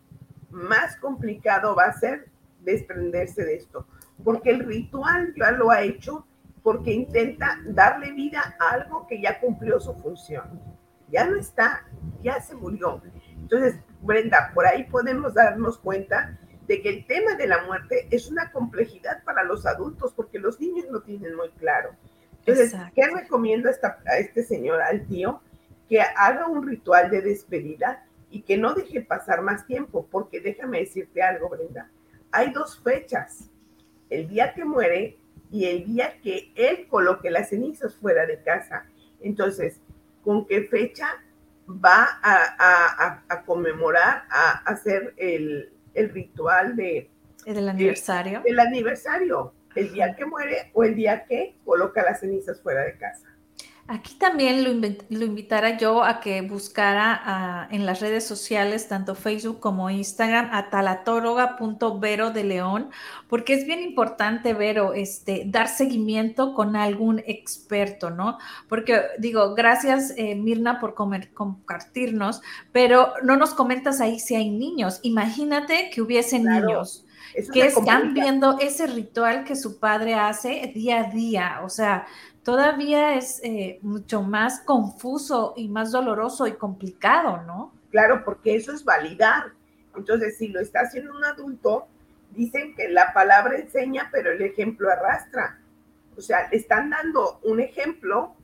[0.50, 2.28] más complicado va a ser
[2.60, 3.86] desprenderse de esto,
[4.22, 6.26] porque el ritual ya lo ha hecho
[6.62, 10.60] porque intenta darle vida a algo que ya cumplió su función.
[11.08, 11.86] Ya no está,
[12.22, 13.02] ya se murió.
[13.36, 18.30] Entonces, Brenda, por ahí podemos darnos cuenta de que el tema de la muerte es
[18.30, 21.90] una complejidad para los adultos porque los niños lo tienen muy claro.
[22.38, 25.40] Entonces, ¿qué recomiendo a, a este señor, al tío?
[25.88, 30.78] Que haga un ritual de despedida y que no deje pasar más tiempo, porque déjame
[30.80, 31.90] decirte algo, Brenda.
[32.30, 33.50] Hay dos fechas.
[34.08, 35.18] El día que muere
[35.50, 38.86] y el día que él coloque las cenizas fuera de casa.
[39.20, 39.80] Entonces,
[40.22, 41.08] ¿con qué fecha
[41.68, 47.10] va a, conmemorar, a, hacer el, ritual de...
[47.46, 48.42] ¿El aniversario?
[48.44, 52.82] El, el aniversario, el día que muere o el día que coloca las cenizas fuera
[52.84, 53.29] de casa.
[53.92, 54.70] Aquí también lo,
[55.08, 60.70] lo, invitara yo a que buscara en las redes sociales, tanto Facebook como Instagram, a
[60.70, 62.90] talatóloga.vero de León,
[63.28, 68.38] porque es bien importante, Vero, este, dar seguimiento con algún experto, ¿no?
[68.68, 75.00] Porque digo, gracias eh, Mirna por compartirnos, pero no nos comentas ahí si hay niños.
[75.02, 77.06] Imagínate que hubiesen niños
[77.52, 82.06] que están viendo ese ritual que su padre hace día a día, o sea,
[82.42, 87.72] todavía es eh, mucho más confuso y más doloroso y complicado, ¿no?
[87.90, 89.52] Claro, porque eso es validar.
[89.96, 91.88] Entonces, si lo está haciendo un adulto,
[92.30, 95.58] dicen que la palabra enseña, pero el ejemplo arrastra.
[96.16, 98.34] O sea, le están dando un ejemplo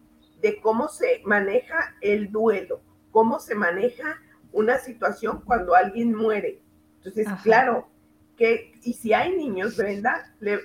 [0.40, 2.80] de cómo se maneja el duelo,
[3.10, 4.20] cómo se maneja
[4.52, 6.62] una situación cuando alguien muere.
[6.98, 7.88] Entonces, claro,
[8.36, 10.60] que, y si hay niños, Brenda, le,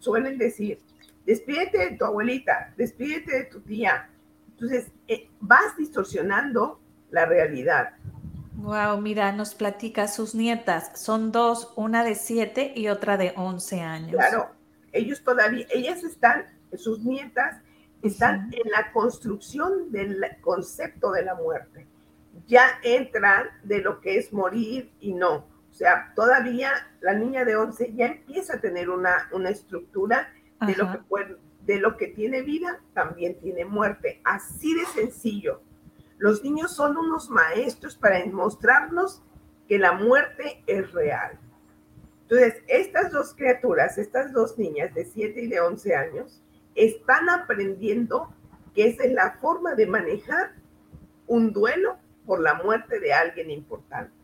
[0.00, 0.78] suelen decir,
[1.26, 4.08] despídete de tu abuelita, despídete de tu tía.
[4.52, 7.94] Entonces, eh, vas distorsionando la realidad.
[8.54, 13.80] Wow, mira, nos platica sus nietas, son dos, una de siete y otra de once
[13.80, 14.12] años.
[14.12, 14.50] Claro,
[14.92, 16.46] ellos todavía, ellas están,
[16.76, 17.60] sus nietas
[18.02, 21.86] están en la construcción del concepto de la muerte.
[22.46, 25.51] Ya entran de lo que es morir y no.
[25.72, 26.70] O sea, todavía
[27.00, 31.78] la niña de once ya empieza a tener una, una estructura de lo, que de
[31.80, 34.20] lo que tiene vida, también tiene muerte.
[34.22, 35.62] Así de sencillo.
[36.18, 39.22] Los niños son unos maestros para mostrarnos
[39.66, 41.38] que la muerte es real.
[42.22, 46.42] Entonces, estas dos criaturas, estas dos niñas de 7 y de 11 años,
[46.74, 48.34] están aprendiendo
[48.74, 50.52] que esa es la forma de manejar
[51.26, 51.96] un duelo
[52.26, 54.21] por la muerte de alguien importante.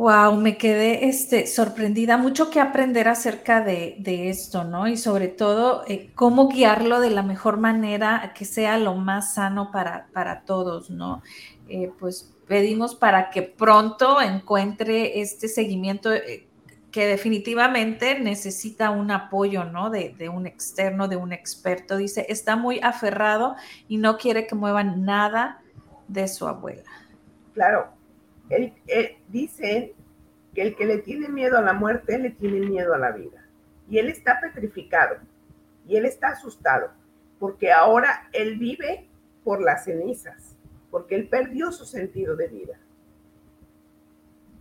[0.00, 4.88] Wow, me quedé este, sorprendida, mucho que aprender acerca de, esto, ¿no?
[4.88, 9.70] Y sobre todo, eh, cómo guiarlo de la mejor manera, que sea lo más sano
[9.70, 11.22] para, para todos, ¿no?
[11.68, 16.48] Eh, pues pedimos para que pronto encuentre este seguimiento eh,
[16.90, 19.90] que definitivamente necesita un apoyo, ¿no?
[19.90, 21.98] De, de, un externo, de un experto.
[21.98, 23.54] Dice, está muy aferrado
[23.86, 25.60] y no quiere que muevan nada
[26.08, 26.90] de su abuela.
[27.52, 27.99] Claro,
[28.50, 28.74] él,
[29.28, 29.94] dice
[30.54, 33.46] que el que le tiene miedo a la muerte, le tiene miedo a la vida.
[33.88, 35.16] Y él está petrificado
[35.88, 36.90] y él está asustado
[37.40, 39.08] porque ahora él vive
[39.42, 40.54] por las cenizas,
[40.90, 42.78] porque él perdió su sentido de vida.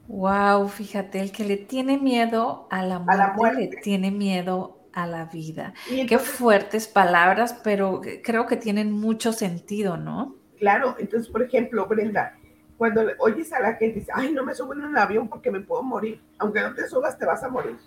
[0.08, 5.26] Wow, fíjate, el que le tiene miedo a la muerte, le tiene miedo a la
[5.26, 5.74] vida.
[6.08, 10.36] Qué fuertes palabras, pero creo que tienen mucho sentido, ¿no?
[10.58, 12.39] Claro, entonces, por ejemplo, Brenda,
[12.80, 15.59] cuando oyes a la gente dice, ay, no me subo en un avión porque me
[15.59, 16.23] puedo morir.
[16.38, 17.77] Aunque no te subas, te vas a morir.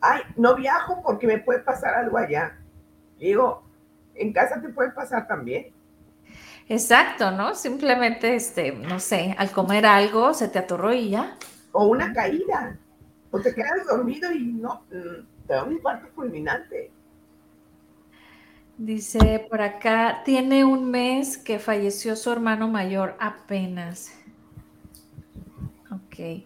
[0.00, 2.58] Ay, no viajo porque me puede pasar algo allá.
[3.18, 3.64] Digo,
[4.14, 5.74] en casa te puede pasar también.
[6.70, 7.54] Exacto, ¿no?
[7.54, 11.36] Simplemente, este, no sé, al comer algo se te atorró y ya.
[11.72, 12.78] O una caída.
[13.30, 16.90] O te quedas dormido y no, mm, te da un infarto fulminante.
[18.76, 24.12] Dice por acá, tiene un mes que falleció su hermano mayor apenas.
[25.92, 26.44] Ok.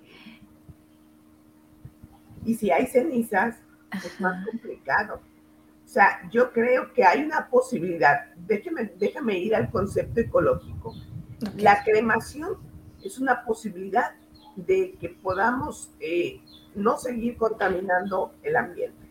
[2.45, 3.57] Y si hay cenizas,
[4.05, 5.22] es más complicado.
[5.87, 8.26] O sea, yo creo que hay una posibilidad.
[8.37, 10.95] Déjame, déjame ir al concepto ecológico.
[11.57, 12.59] La cremación
[13.03, 14.12] es una posibilidad
[14.55, 16.43] de que podamos eh,
[16.74, 19.08] no seguir contaminando el ambiente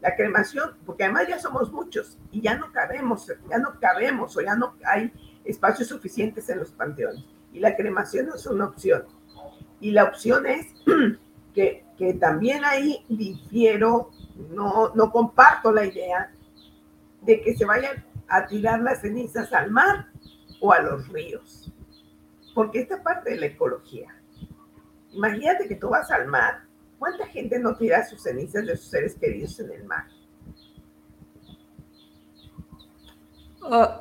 [0.00, 4.40] la cremación, porque además ya somos muchos y ya no cabemos, ya no cabemos o
[4.40, 5.12] ya no hay
[5.44, 7.24] espacios suficientes en los panteones.
[7.52, 9.04] Y la cremación es una opción.
[9.80, 10.66] Y la opción es
[11.54, 14.10] que, que también ahí difiero,
[14.50, 16.32] no, no comparto la idea
[17.22, 20.06] de que se vayan a tirar las cenizas al mar
[20.60, 21.72] o a los ríos.
[22.54, 24.14] Porque esta parte de la ecología.
[25.12, 26.69] Imagínate que tú vas al mar
[27.00, 30.04] ¿Cuánta gente no tira sus cenizas de sus seres queridos en el mar?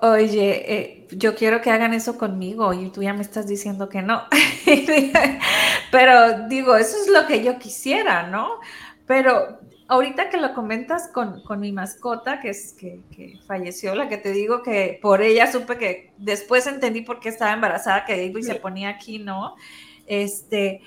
[0.02, 4.02] oye, eh, yo quiero que hagan eso conmigo y tú ya me estás diciendo que
[4.02, 4.24] no.
[5.92, 8.60] Pero digo, eso es lo que yo quisiera, ¿no?
[9.06, 14.18] Pero ahorita que lo comentas con, mi mascota, que es que, que, falleció, la que
[14.18, 18.44] te digo que por ella supe que después entendí por qué estaba embarazada, que y
[18.44, 19.56] se ponía aquí, ¿no?
[20.06, 20.82] Este,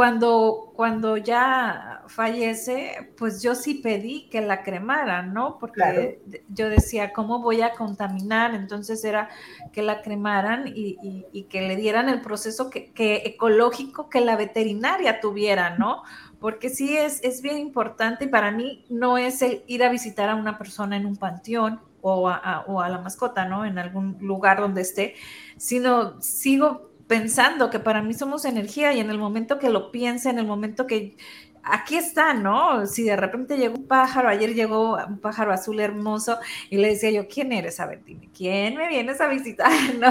[0.00, 5.58] cuando, cuando ya fallece, pues yo sí pedí que la cremaran, ¿no?
[5.58, 8.54] Porque yo decía, ¿cómo voy a contaminar?
[8.54, 9.28] Entonces era
[9.74, 12.90] que la cremaran y, que le dieran el proceso que,
[13.26, 16.02] ecológico que la veterinaria tuviera, ¿no?
[16.38, 20.30] Porque sí es, es bien importante y para mí no es el ir a visitar
[20.30, 23.66] a una persona en un panteón o a, o a la mascota, ¿no?
[23.66, 25.14] En algún lugar donde esté,
[25.58, 30.30] sino sigo pensando que para mí somos energía y en el momento que lo piense,
[30.30, 31.16] en el momento que
[31.64, 32.86] aquí está, ¿no?
[32.86, 36.38] Si de repente llegó un pájaro, ayer llegó un pájaro azul hermoso
[36.70, 37.80] y le decía yo, ¿quién eres?
[37.80, 39.72] A ver, dime, ¿quién me vienes a visitar?
[39.98, 40.08] ¿No?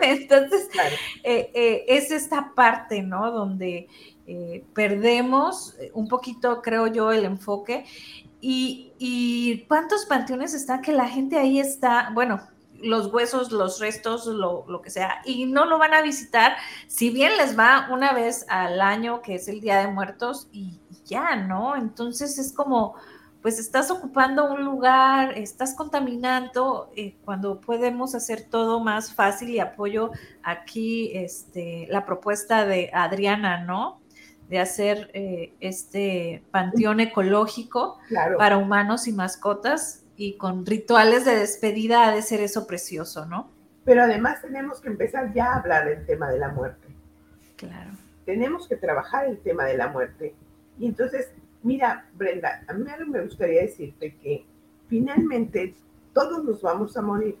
[0.00, 0.68] Entonces,
[1.24, 3.32] eh, eh, es esta parte, ¿no?
[3.32, 3.88] Donde
[4.28, 7.86] eh, perdemos un poquito, creo yo, el enfoque.
[8.40, 12.40] Y, y cuántos panteones están que la gente ahí está, bueno,
[12.82, 16.56] los huesos, los restos, lo, que sea, y no lo van a visitar,
[16.86, 20.80] si bien les va una vez al año, que es el Día de Muertos, y
[21.04, 21.76] ya, ¿no?
[21.76, 22.94] Entonces es como,
[23.42, 29.60] pues estás ocupando un lugar, estás contaminando, eh, cuando podemos hacer todo más fácil y
[29.60, 30.10] apoyo
[30.42, 34.00] aquí este, la propuesta de Adriana, ¿no?
[34.48, 37.98] de hacer eh, este panteón ecológico
[38.38, 43.50] para humanos y mascotas y con rituales de despedida ha de ser eso precioso, ¿no?
[43.84, 46.88] Pero además tenemos que empezar ya a hablar del tema de la muerte.
[47.56, 47.92] Claro.
[48.24, 50.34] Tenemos que trabajar el tema de la muerte.
[50.78, 51.30] Y entonces,
[51.62, 54.44] mira, Brenda, a mí me gustaría decirte que
[54.88, 55.74] finalmente
[56.12, 57.36] todos nos vamos a morir.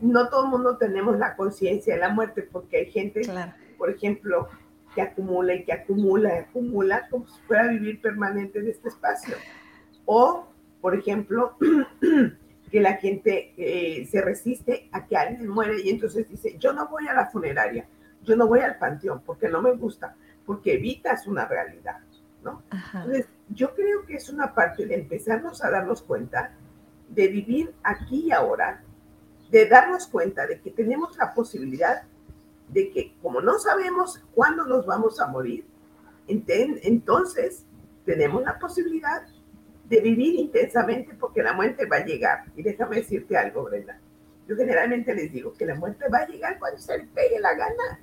[0.00, 3.22] no todo el mundo tenemos la conciencia de la muerte porque hay gente,
[3.78, 4.48] por ejemplo,
[4.94, 8.88] que acumula y que acumula y acumula como si fuera a vivir permanente en este
[8.88, 9.36] espacio.
[10.04, 10.46] O
[10.84, 11.56] por ejemplo,
[12.70, 16.88] que la gente eh, se resiste a que alguien muere y entonces dice, yo no
[16.88, 17.88] voy a la funeraria,
[18.22, 20.14] yo no voy al panteón porque no me gusta,
[20.44, 22.00] porque evitas una realidad,
[22.42, 22.62] ¿no?
[22.92, 26.52] Entonces, yo creo que es una parte de empezarnos a darnos cuenta
[27.08, 28.84] de vivir aquí y ahora,
[29.50, 32.02] de darnos cuenta de que tenemos la posibilidad
[32.68, 35.64] de que como no sabemos cuándo nos vamos a morir,
[36.28, 37.64] entonces
[38.04, 39.22] tenemos la posibilidad
[39.88, 42.44] de vivir intensamente porque la muerte va a llegar.
[42.56, 43.98] Y déjame decirte algo, Brenda.
[44.46, 47.54] Yo generalmente les digo que la muerte va a llegar cuando se le pegue la
[47.54, 48.00] gana.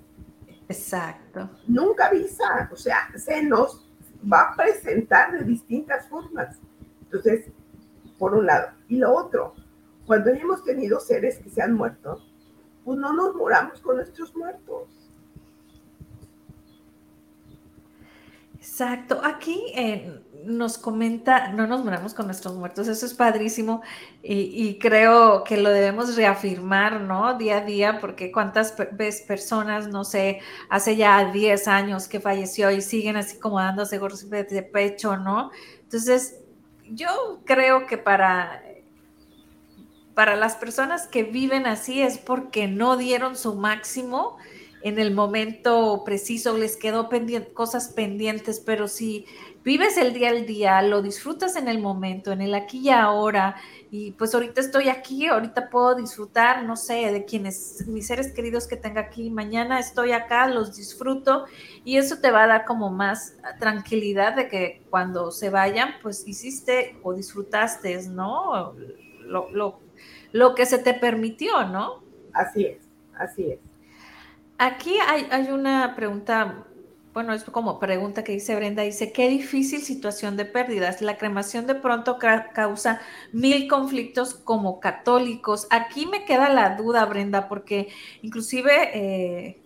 [0.67, 1.49] Exacto.
[1.67, 3.87] Nunca avisa, o sea, se nos
[4.31, 6.59] va a presentar de distintas formas.
[7.03, 7.51] Entonces,
[8.17, 8.69] por un lado.
[8.87, 9.53] Y lo otro,
[10.05, 12.23] cuando hemos tenido seres que se han muerto,
[12.83, 14.89] pues no nos moramos con nuestros muertos.
[18.55, 19.19] Exacto.
[19.23, 23.81] Aquí eh, nos comenta, no nos moramos con nuestros muertos, eso es padrísimo
[24.23, 27.37] y, creo que lo debemos reafirmar, ¿no?
[27.37, 30.39] Día a día, porque cuántas veces personas, no sé,
[30.69, 35.51] hace ya 10 años que falleció y siguen así como dándose golpes de pecho, ¿no?
[35.83, 36.37] Entonces,
[36.89, 38.61] yo creo que para
[40.13, 44.37] para las personas que viven así es porque no dieron su máximo
[44.83, 47.09] en el momento preciso, les quedó
[47.53, 49.25] cosas pendientes, pero si
[49.63, 53.55] vives el día al día, lo disfrutas en el momento, en el aquí y ahora,
[53.91, 58.67] y pues ahorita estoy aquí, ahorita puedo disfrutar, no sé, de quienes, mis seres queridos
[58.67, 61.45] que tenga aquí, mañana estoy acá, los disfruto,
[61.83, 66.27] y eso te va a dar como más tranquilidad de que cuando se vayan, pues
[66.27, 68.73] hiciste o disfrutaste, ¿no?
[69.25, 69.79] Lo, lo
[70.31, 72.03] lo que se te permitió, ¿no?
[72.33, 72.77] Así es,
[73.15, 73.59] así es.
[74.63, 76.65] Aquí hay, una pregunta,
[77.15, 81.01] bueno, es como pregunta que dice Brenda, dice, qué difícil situación de pérdidas.
[81.01, 83.01] La cremación de pronto causa
[83.31, 85.65] mil conflictos como católicos.
[85.71, 87.87] Aquí me queda la duda, Brenda, porque
[88.21, 89.57] inclusive eh,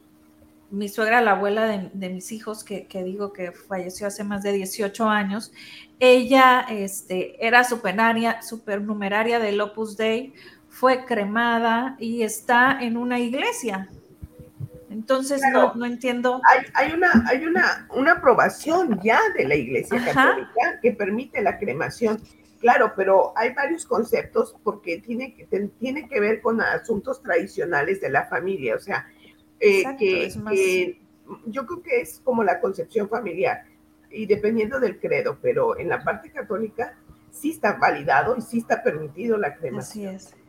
[0.72, 5.10] mi suegra, la abuela de, mis hijos, que, digo que falleció hace más de 18
[5.10, 5.52] años,
[6.00, 10.34] ella este, era supernaria, supernumeraria del Opus Dei,
[10.70, 13.90] fue cremada y está en una iglesia.
[14.90, 16.42] Entonces no, no, entiendo.
[16.74, 22.22] Hay, una, hay una, una aprobación ya de la iglesia católica que permite la cremación.
[22.60, 25.46] Claro, pero hay varios conceptos porque tiene que,
[25.80, 28.76] tiene que ver con asuntos tradicionales de la familia.
[28.76, 29.08] O sea,
[29.60, 31.00] eh, que,
[31.46, 33.66] yo creo que es como la concepción familiar
[34.10, 36.96] y dependiendo del credo, pero en la parte católica
[37.32, 40.16] sí está validado y sí está permitido la cremación.
[40.16, 40.45] Así es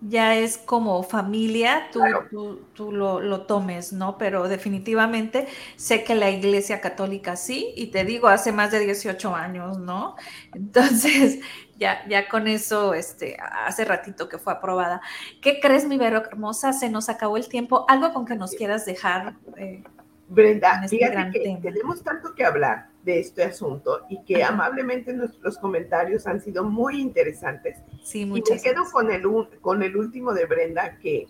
[0.00, 4.18] ya es como familia, tú, tú, lo, tomes, ¿no?
[4.18, 5.46] Pero definitivamente
[5.76, 10.16] sé que la Iglesia Católica sí, y te digo, hace más de 18 años, ¿no?
[10.54, 11.40] Entonces,
[11.76, 15.00] ya, ya con eso, este, hace ratito que fue aprobada.
[15.40, 16.72] ¿Qué crees, mi Vero hermosa?
[16.72, 17.84] Se nos acabó el tiempo.
[17.88, 19.34] ¿Algo con que nos quieras dejar?
[19.56, 19.82] Eh,
[20.28, 25.58] Brenda, este fíjate que tenemos tanto que hablar de este asunto y que amablemente nuestros
[25.58, 27.78] comentarios han sido muy interesantes.
[28.04, 29.22] Sí, muchas y me quedo con el,
[29.60, 31.26] con el último de Brenda, que,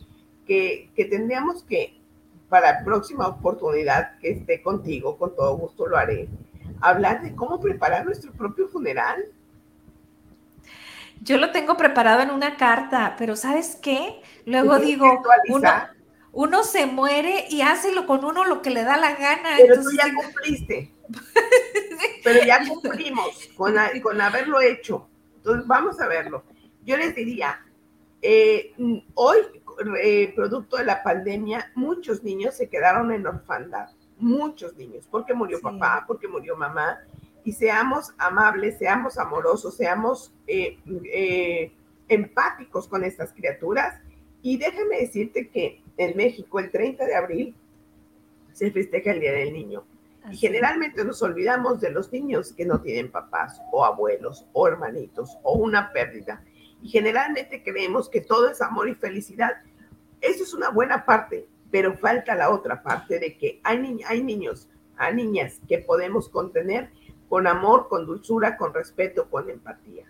[0.46, 1.98] que, que tendríamos que,
[2.48, 6.28] para la próxima oportunidad que esté contigo, con todo gusto lo haré,
[6.80, 9.24] hablar de cómo preparar nuestro propio funeral.
[11.22, 14.20] Yo lo tengo preparado en una carta, pero ¿sabes qué?
[14.44, 15.70] Luego digo, uno,
[16.32, 19.50] uno se muere y hácelo con uno lo que le da la gana.
[19.58, 20.90] Pero tú ya cumpliste.
[22.24, 25.08] Pero ya cumplimos con, con haberlo hecho.
[25.36, 26.42] Entonces, vamos a verlo.
[26.84, 27.60] Yo les diría,
[28.22, 28.72] eh,
[29.14, 29.38] hoy,
[30.02, 33.88] eh, producto de la pandemia, muchos niños se quedaron en orfandad.
[34.16, 37.00] Muchos niños, porque murió papá, porque murió mamá.
[37.44, 41.72] Y seamos amables, seamos amorosos, seamos eh,
[42.08, 44.00] empáticos con estas criaturas.
[44.40, 47.56] Y déjame decirte que en México, el 30 de abril,
[48.52, 49.84] se festeja el Día del Niño.
[50.30, 55.36] Y generalmente nos olvidamos de los niños que no tienen papás o abuelos o hermanitos
[55.42, 56.44] o una pérdida.
[56.80, 59.50] Y generalmente creemos que todo es amor y felicidad.
[60.20, 64.68] Eso es una buena parte, pero falta la otra parte de que hay, hay niños,
[64.96, 66.90] hay niñas que podemos contener
[67.28, 70.06] con amor, con dulzura, con respeto, con empatía.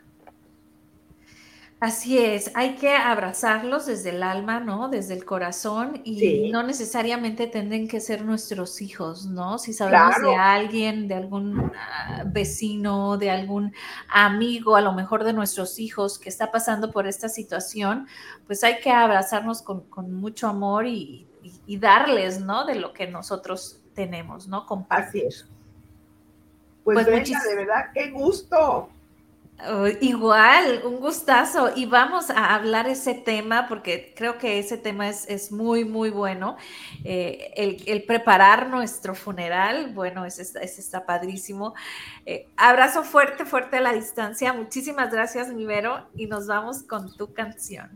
[1.82, 4.88] Así es, hay que abrazarlos desde el alma, ¿no?
[4.88, 9.58] Desde el corazón y no necesariamente tienen que ser nuestros hijos, ¿no?
[9.58, 13.74] Si sabemos de alguien, de algún ah, vecino, de algún
[14.08, 18.06] amigo, a lo mejor de nuestros hijos que está pasando por esta situación,
[18.46, 21.26] pues hay que abrazarnos con, mucho amor y,
[21.66, 22.64] darles, ¿no?
[22.64, 24.66] De lo que nosotros tenemos, ¿no?
[24.66, 25.26] Compartir.
[25.26, 25.48] Así es.
[26.84, 28.91] Pues, pues de verdad, qué gusto.
[29.68, 31.70] Oh, igual, un gustazo.
[31.76, 36.56] Y vamos a hablar ese tema porque creo que ese tema es, muy, muy bueno.
[37.04, 37.52] Eh,
[37.86, 41.74] el, preparar nuestro funeral, bueno, ese, está padrísimo.
[42.26, 44.52] Eh, abrazo fuerte, fuerte a la distancia.
[44.52, 47.90] Muchísimas gracias, Nivero, y nos vamos con tu canción.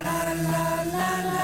[0.00, 1.42] La, la, la,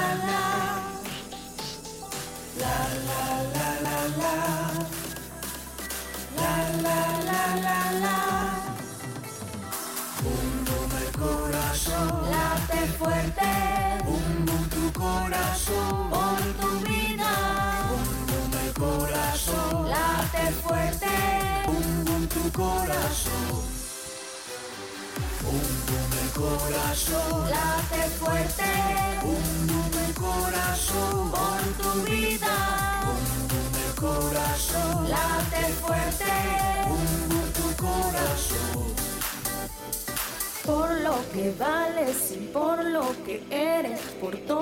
[11.19, 13.51] corazón late fuerte.
[14.05, 17.31] Bum tu corazón por tu vida.
[17.89, 21.15] Bum el corazón late fuerte.
[21.67, 23.61] Bum tu corazón.
[25.43, 28.71] Bum el corazón late fuerte.
[29.23, 32.55] Bum el corazón por tu vida.
[33.05, 36.33] Bum el corazón late fuerte.
[36.87, 38.98] Bum tu corazón
[40.65, 44.59] por lo que vales y por lo que eres, por todo.